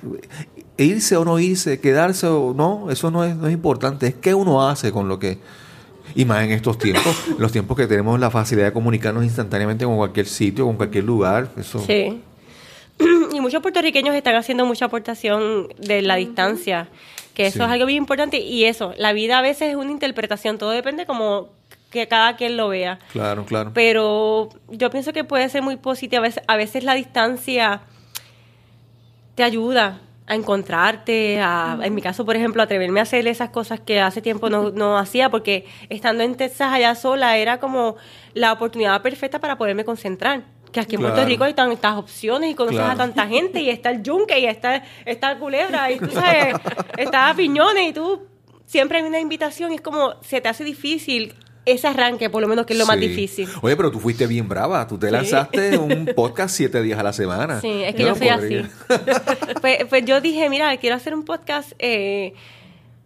[0.78, 4.08] irse o no irse, quedarse o no, eso no es, no es importante.
[4.08, 5.40] Es qué uno hace con lo que...
[6.16, 9.96] Y más en estos tiempos, los tiempos que tenemos la facilidad de comunicarnos instantáneamente con
[9.96, 11.52] cualquier sitio, con cualquier lugar.
[11.56, 12.22] Eso, Sí.
[13.34, 16.88] Y muchos puertorriqueños están haciendo mucha aportación de la distancia,
[17.34, 17.64] que eso Sí.
[17.64, 18.38] es algo bien importante.
[18.40, 21.50] Y eso, la vida a veces es una interpretación, todo depende como
[21.92, 23.00] que cada quien lo vea.
[23.12, 23.72] Claro, claro.
[23.74, 26.20] Pero yo pienso que puede ser muy positiva.
[26.20, 27.82] A veces, a veces la distancia
[29.36, 33.80] te ayuda a encontrarte, a, en mi caso, por ejemplo, atreverme a hacer esas cosas
[33.80, 37.96] que hace tiempo no, no hacía, porque estando en Texas allá sola era como
[38.36, 40.44] la oportunidad perfecta para poderme concentrar.
[40.72, 41.26] Que aquí en Puerto.
[41.26, 42.94] Rico hay tantas opciones y conoces Claro.
[42.94, 46.56] a tanta gente y está el yunque y está, está el culebra y tú sabes,
[46.98, 48.22] está piñones y tú
[48.66, 51.34] siempre hay una invitación y es como se te hace difícil
[51.66, 53.48] ese arranque, por lo menos que es lo más difícil.
[53.62, 54.88] Oye, pero tú fuiste bien brava.
[54.88, 57.62] Tú te lanzaste un podcast siete días a la semana.
[57.62, 58.62] Sí, es que no yo soy podría.
[58.62, 59.52] así.
[59.62, 62.34] pues, pues yo dije, mira, quiero hacer un podcast, eh,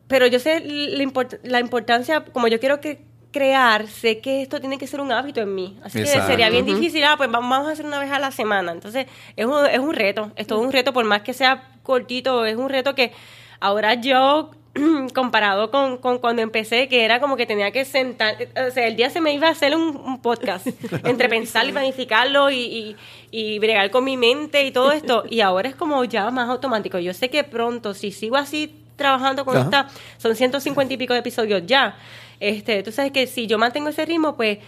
[0.08, 3.02] pero yo sé la, import- la importancia, como yo quiero que
[3.34, 5.78] crear, sé que esto tiene que ser un hábito en mí.
[5.84, 6.22] Así Exacto.
[6.22, 8.72] que sería bien difícil, ah, pues vamos vamos a hacer una vez a la semana.
[8.72, 12.46] Entonces, es un, es un reto, es todo un reto, por más que sea cortito,
[12.46, 13.12] es un reto que
[13.60, 14.52] ahora yo
[15.14, 18.36] comparado con, con cuando empecé, que era como que tenía que sentar,
[18.68, 20.68] o sea, el día se me iba a hacer un, un podcast,
[21.04, 22.96] entre pensar y planificarlo y, y,
[23.32, 26.98] y bregar con mi mente y todo esto, y ahora es como ya más automático.
[27.00, 29.66] Yo sé que pronto, si sigo así trabajando con Ajá.
[29.66, 31.98] esta, son 150 y pico de episodios ya,
[32.40, 34.60] este, tú sabes que si yo mantengo ese ritmo, pues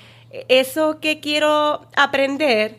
[0.50, 2.78] eso que quiero aprender,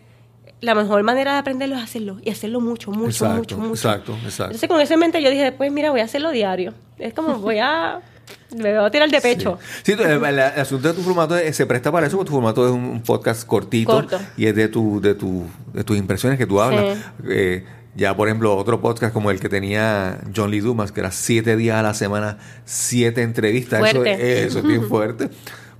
[0.60, 3.70] la mejor manera de aprenderlo es hacerlo, y hacerlo mucho, mucho, Exacto, mucho, mucho.
[3.74, 4.44] exacto, exacto.
[4.44, 6.74] Entonces con eso en mente yo dije, pues mira, voy a hacerlo diario.
[6.98, 8.00] Es como voy a...
[8.56, 9.58] Me voy a tirar de pecho.
[9.84, 12.34] Sí, tú, el, el asunto de tu formato es- se presta para eso, porque tu
[12.34, 14.18] formato es un, un podcast cortito Corto.
[14.36, 16.96] y es de tu, de tu, de tus impresiones que tú hablas.
[17.28, 17.64] Eh,
[17.96, 21.56] ya, por ejemplo, otro podcast como el que tenía John Lee Dumas, que era siete
[21.56, 23.80] días a la semana, siete entrevistas.
[23.88, 24.42] Eso, Fuerte.
[24.44, 25.30] eso es bien fuerte.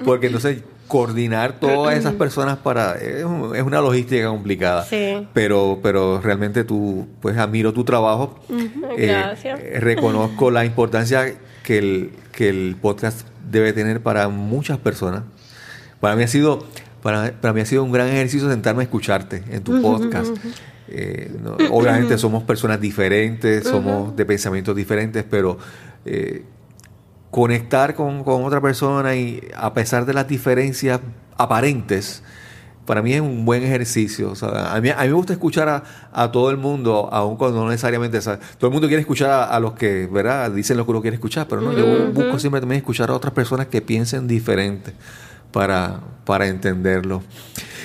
[0.04, 4.84] Porque entonces coordinar todas esas personas para es, un- es una logística complicada.
[4.84, 5.26] Sí.
[5.32, 8.38] Pero, pero realmente tú, pues admiro tu trabajo.
[8.96, 9.58] Eh, Gracias.
[9.60, 15.22] eh, reconozco la importancia que el, que el podcast debe tener para muchas personas.
[16.00, 16.64] Para mí ha sido,
[17.02, 20.36] para, para mí ha sido un gran ejercicio sentarme a escucharte en tu podcast.
[20.88, 25.58] Eh, no, obviamente somos personas diferentes, somos de pensamientos diferentes, pero
[26.04, 26.44] eh,
[27.30, 31.00] conectar con, con otra persona y a pesar de las diferencias
[31.36, 32.22] aparentes,
[32.86, 34.30] para mí es un buen ejercicio.
[34.30, 35.82] O sea, a, mí, a mí me gusta escuchar a,
[36.12, 38.18] a todo el mundo, aun cuando no necesariamente...
[38.18, 40.52] o sea, todo el mundo quiere escuchar a, a los que, ¿verdad?
[40.52, 43.34] Dicen lo que uno quiere escuchar, pero no, yo busco siempre también escuchar a otras
[43.34, 44.92] personas que piensen diferente
[45.50, 47.22] para, para entenderlo.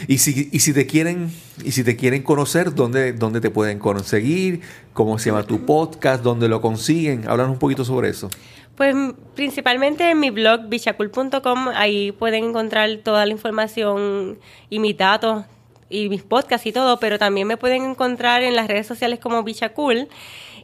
[0.07, 1.31] Y si, y si te quieren
[1.63, 4.61] y si te quieren conocer, ¿dónde, ¿dónde te pueden conseguir?
[4.93, 6.23] ¿Cómo se llama tu podcast?
[6.23, 7.27] ¿Dónde lo consiguen?
[7.27, 8.29] Háblanos un poquito sobre eso.
[8.75, 8.95] Pues
[9.35, 14.39] principalmente en mi blog bichacul.com, ahí pueden encontrar toda la información
[14.69, 15.45] y mis datos
[15.91, 19.43] y mis podcasts y todo, pero también me pueden encontrar en las redes sociales como
[19.43, 20.07] Bichacul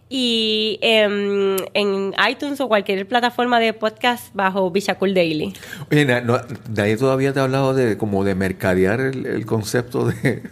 [0.10, 5.54] y em, en iTunes o cualquier plataforma de podcast bajo Bichacul Daily.
[5.92, 6.40] Oye, na- no-
[6.74, 10.44] nadie todavía te ha hablado de como de mercadear el, el concepto de...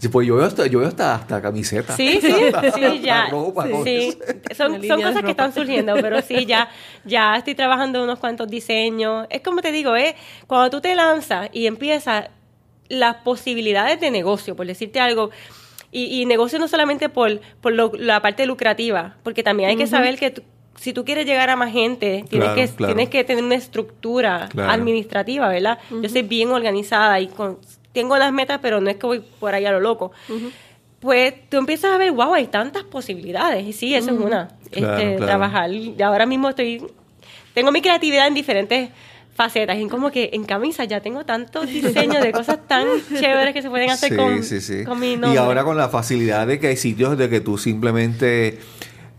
[0.00, 1.94] Sí, Pues yo veo hasta, yo veo hasta, hasta camisetas.
[1.94, 3.26] Sí, sí, Hasta- sí, hasta ya.
[3.30, 4.18] ropa sí.
[4.56, 6.68] Son, son cosas que están surgiendo, pero sí, ya,
[7.04, 9.26] ya estoy trabajando unos cuantos diseños.
[9.30, 10.14] Es como te digo, es
[10.48, 12.28] cuando tú te lanzas y empiezas
[12.88, 15.30] las posibilidades de negocio, por decirte algo.
[15.90, 19.86] Y, y negocio no solamente por, por lo- la parte lucrativa, porque también hay que
[19.86, 20.42] saber que
[20.76, 22.94] si tú quieres llegar a más gente, tienes, Claro, que, claro.
[22.94, 24.70] tienes que tener una estructura Claro.
[24.70, 25.78] administrativa, ¿verdad?
[25.90, 27.58] Yo soy bien organizada y con-
[27.92, 30.12] tengo las metas, pero no es que voy por ahí a lo loco.
[31.00, 33.64] Pues tú empiezas a ver, wow, hay tantas posibilidades.
[33.66, 34.48] Y sí, eso es una.
[34.70, 35.16] Este.
[35.16, 35.72] Trabajar.
[35.72, 36.84] Y ahora mismo estoy.
[37.54, 38.90] Tengo mi creatividad en diferentes
[39.38, 39.78] facetas.
[39.78, 43.70] Y como que en camisa ya tengo tantos diseños de cosas tan chéveres que se
[43.70, 44.84] pueden hacer Sí, con, sí, sí.
[44.84, 45.38] con mi Y nombre.
[45.40, 48.58] ahora con la facilidad de que hay sitios de que tú simplemente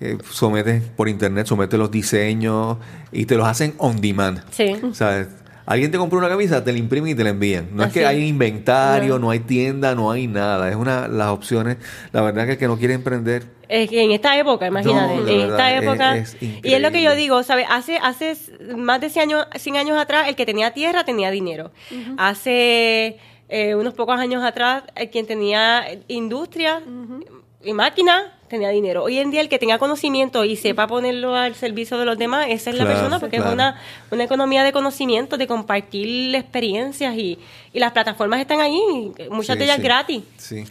[0.02, 2.78] eh, sometes por internet, sometes los diseños
[3.14, 4.44] y te los hacen on demand.
[4.52, 4.76] Sí.
[4.94, 5.26] Sea,
[5.66, 7.70] alguien te compró una camisa, te la imprimen y te la envían.
[7.74, 9.20] No es que hay inventario, No.
[9.20, 9.32] no.
[9.32, 10.70] hay tienda, no hay nada.
[10.70, 11.78] Es una las opciones.
[12.12, 15.28] La verdad que el que no quiere emprender Es que en esta época, imagínate, No,
[15.28, 16.18] en esta es- época.
[16.18, 17.68] es y es lo que yo digo, ¿sabes?
[17.70, 18.36] Hace, hace
[18.76, 21.72] más de 100 años, 100 años atrás, el que tenía tierra tenía dinero.
[22.18, 23.18] Hace
[23.48, 26.82] eh, unos pocos años atrás, el quien tenía industria
[27.64, 29.04] y máquina tenía dinero.
[29.04, 32.48] Hoy en día, el que tenga conocimiento y sepa ponerlo al servicio de los demás,
[32.50, 33.52] esa es la persona, porque claro.
[33.52, 33.76] es una,
[34.12, 37.38] una economía de conocimiento, de compartir experiencias y,
[37.74, 38.80] y las plataformas están ahí,
[39.32, 39.82] muchas Sí, de ellas sí.
[39.84, 40.24] gratis.
[40.38, 40.64] Sí.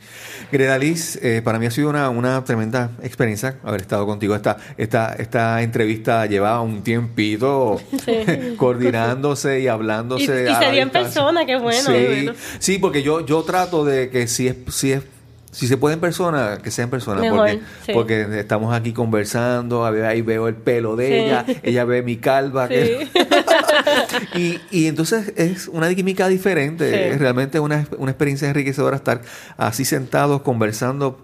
[0.52, 4.34] Gredaliz, eh, para mí ha sido una, una tremenda experiencia haber estado contigo.
[4.34, 7.80] Esta, esta, esta entrevista lleva un tiempito
[8.56, 10.24] coordinándose y hablándose.
[10.46, 12.32] Y- y se dio en persona, qué bueno, Sí, bueno.
[12.58, 15.02] sí, porque yo, yo trato de que si es, si es
[15.50, 17.92] si se puede en persona, que sea en persona, Mejor, porque, sí.
[17.94, 21.12] porque estamos aquí conversando, ahí veo el pelo de Sí.
[21.14, 22.68] ella, ella ve mi calva.
[22.68, 23.08] que-
[24.34, 29.22] y, y entonces es una química diferente, es realmente una, una experiencia enriquecedora estar
[29.56, 31.18] así sentados, conversando,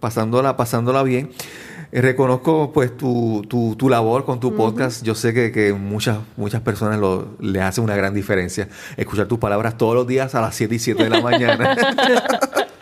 [0.00, 1.30] pasándola, pasándola bien.
[1.92, 5.02] eh, reconozco pues tu, tu, tu labor con tu podcast.
[5.04, 9.38] Yo sé que, que muchas, muchas personas lo, le hace una gran diferencia escuchar tus
[9.38, 11.76] palabras todos los días a las 7 y 7 de la mañana.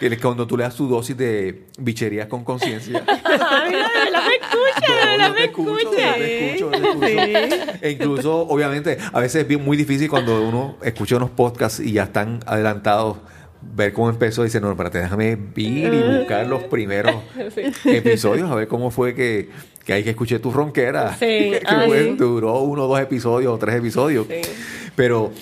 [0.00, 3.02] Que Cuando tú le das tu dosis de bicherías con conciencia.
[3.24, 6.14] Ay, verdad me escucha, No, yo me te escucho, yo escucha.
[6.14, 7.72] te escucho, yo te escucho.
[7.82, 11.92] E incluso, obviamente, a veces es bien muy difícil cuando uno escucha unos podcasts y
[11.92, 13.16] ya están adelantados,
[13.74, 17.14] ver cómo empezó y dice, no, espérate, déjame ir y buscar los primeros
[17.84, 19.48] episodios, a ver cómo fue que,
[19.84, 21.14] que ahí que escuché tu ronquera.
[21.14, 21.16] Sí,
[21.66, 24.26] que fue- duró uno, dos episodios o tres episodios.
[24.94, 25.32] Pero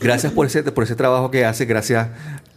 [0.00, 2.08] gracias por ese, por ese trabajo que haces, gracias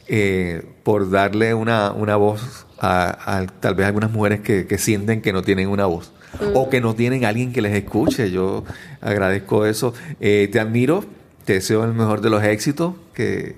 [0.07, 5.21] eh, por darle una, una voz a, a tal vez algunas mujeres que, que sienten
[5.21, 6.11] que no tienen una voz
[6.53, 8.31] o que no tienen alguien que les escuche.
[8.31, 8.63] Yo
[9.01, 9.93] agradezco eso.
[10.19, 11.03] Eh, te admiro,
[11.45, 13.55] te deseo el mejor de los éxitos, que,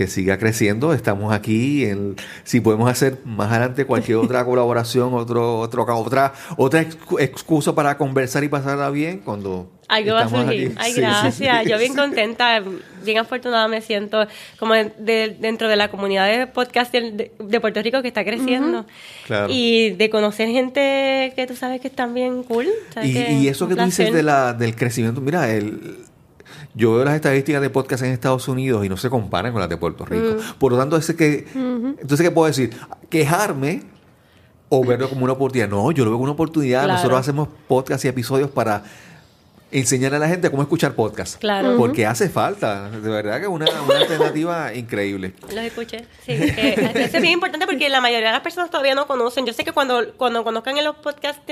[0.00, 0.94] que siga creciendo.
[0.94, 1.84] Estamos aquí.
[1.84, 7.74] En, si podemos hacer más adelante cualquier otra colaboración, otro, otro, otra, otra excu- excusa
[7.74, 10.68] para conversar y pasarla bien cuando Algo va a surgir.
[10.68, 10.74] aquí.
[10.78, 11.34] Ay, Sí, gracias.
[11.34, 11.68] sí.
[11.68, 12.62] Yo bien contenta,
[13.04, 14.26] bien afortunada me siento
[14.58, 18.24] como de- de- dentro de la comunidad de podcast de, de- Puerto Rico que está
[18.24, 18.86] creciendo.
[19.26, 19.48] Claro.
[19.50, 22.66] Y de conocer gente que tú sabes que están bien cool.
[22.94, 24.14] ¿sabes Y, y eso que tú dices placer.
[24.14, 25.98] de la, del crecimiento, mira, el,
[26.74, 29.68] yo veo las estadísticas de podcast en Estados Unidos y no se comparan con las
[29.68, 30.36] de Puerto Rico.
[30.36, 30.58] Mm.
[30.58, 32.76] Por lo tanto, ese que, entonces, ¿qué puedo decir?
[33.08, 33.82] Quejarme
[34.68, 35.68] o verlo como una oportunidad.
[35.68, 36.84] No, yo lo veo como una oportunidad.
[36.84, 36.94] Claro.
[36.94, 38.84] Nosotros hacemos podcast y episodios para
[39.72, 41.38] enseñar a la gente cómo escuchar podcast.
[41.38, 41.76] Claro.
[41.76, 42.88] Porque hace falta.
[42.90, 45.34] De verdad que es una, una alternativa increíble.
[45.42, 46.06] Los escuché.
[46.24, 49.46] Sí, que eso es bien importante porque la mayoría de las personas todavía no conocen.
[49.46, 51.42] Yo sé que cuando, cuando conozcan en los podcasts,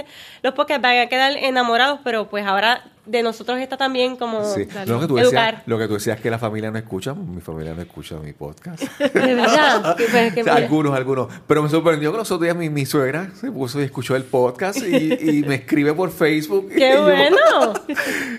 [0.43, 4.67] los podcasts van a quedar enamorados, pero pues ahora de nosotros está también como Sí.
[4.87, 5.63] Lo, que tú decías, educar.
[5.67, 8.83] lo que tú decías que la familia no escucha, mi familia no escucha mi podcast.
[8.99, 9.97] De verdad.
[10.11, 10.65] Pues, que O sea, mira.
[10.67, 11.29] algunos, algunos.
[11.47, 14.25] Pero me sorprendió que los otros días mi, mi suegra se puso y escuchó el
[14.25, 16.69] podcast y, y me escribe por Facebook.
[16.73, 17.75] Y ¡Qué yo- bueno!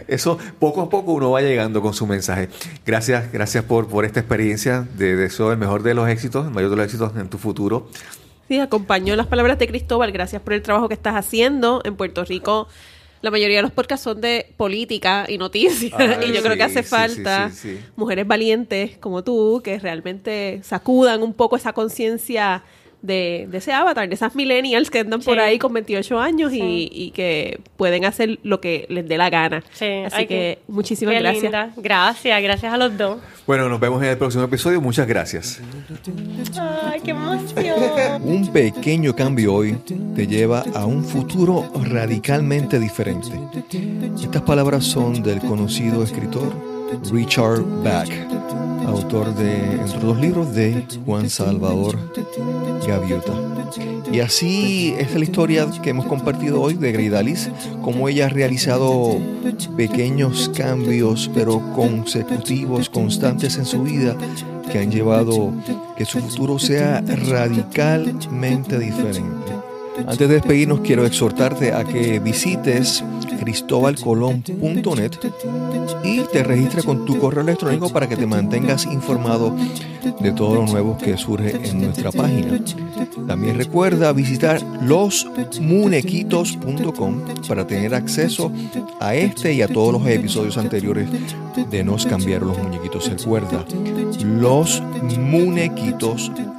[0.07, 2.49] Eso, poco a poco uno va llegando con su mensaje.
[2.85, 4.87] Gracias, gracias por, por esta experiencia.
[4.97, 7.87] De deseo el mejor de los éxitos, el mayor de los éxitos en tu futuro.
[8.47, 10.11] Sí, acompañó las palabras de Cristóbal.
[10.11, 12.67] Gracias por el trabajo que estás haciendo en Puerto Rico.
[13.21, 15.93] La mayoría de los podcasts son de política y noticias.
[15.97, 17.79] Ay, y yo creo que hace sí, falta sí.
[17.95, 22.63] mujeres valientes como tú que realmente sacudan un poco esa conciencia
[23.01, 26.57] de, de ese avatar, de esas millennials que andan por ahí con 28 años y,
[26.59, 26.89] Sí.
[26.91, 29.63] y que pueden hacer lo que les dé la gana.
[29.71, 31.43] Sí, Así ay, que muchísimas qué gracias.
[31.43, 31.69] linda.
[31.77, 33.19] Gracias, gracias a los dos.
[33.47, 34.79] Bueno, nos vemos en el próximo episodio.
[34.81, 35.61] Muchas gracias.
[36.83, 38.21] Ay, qué emoción.
[38.23, 39.77] Un pequeño cambio hoy
[40.15, 43.27] te lleva a un futuro radicalmente diferente.
[44.21, 46.53] Estas palabras son del conocido escritor
[47.11, 48.09] Richard Bach,
[48.89, 51.97] autor de, entre dos libros, de Juan Salvador
[52.87, 53.33] Gaviota.
[54.11, 57.49] Y así es la historia que hemos compartido hoy de Greidalis,
[57.83, 59.17] cómo ella ha realizado
[59.77, 64.15] pequeños cambios, pero consecutivos, constantes en su vida,
[64.71, 65.51] que han llevado
[65.97, 69.58] que su futuro sea radicalmente diferente.
[70.07, 73.03] Antes de despedirnos, quiero exhortarte a que visites
[73.39, 75.11] cristobalcolón.net
[76.03, 79.53] y te registres con tu correo electrónico para que te mantengas informado
[80.19, 82.59] de todo lo nuevo que surge en nuestra página.
[83.27, 88.51] También recuerda visitar losmunequitos.com para tener acceso
[88.99, 91.07] a este y a todos los episodios anteriores
[91.69, 93.09] de Nos cambiaron los muñequitos.
[93.09, 93.65] Recuerda,
[94.23, 96.58] losmunequitos.com.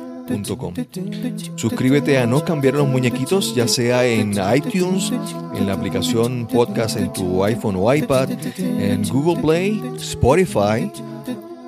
[1.57, 5.13] Suscríbete a No Cambiaron los Muñequitos, ya sea en iTunes,
[5.55, 10.91] en la aplicación podcast en tu iPhone o iPad, en Google Play, Spotify,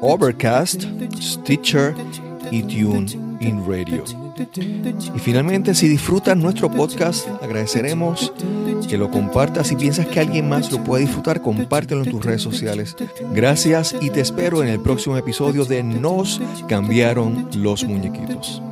[0.01, 0.85] Overcast,
[1.21, 1.95] Stitcher
[2.51, 4.22] y TuneIn Radio.
[5.15, 8.33] Y finalmente, si disfrutas nuestro podcast, agradeceremos
[8.89, 9.69] que lo compartas.
[9.69, 12.97] Si piensas que alguien más lo puede disfrutar, compártelo en tus redes sociales.
[13.35, 18.63] Gracias y te espero en el próximo episodio de Nos cambiaron los muñequitos.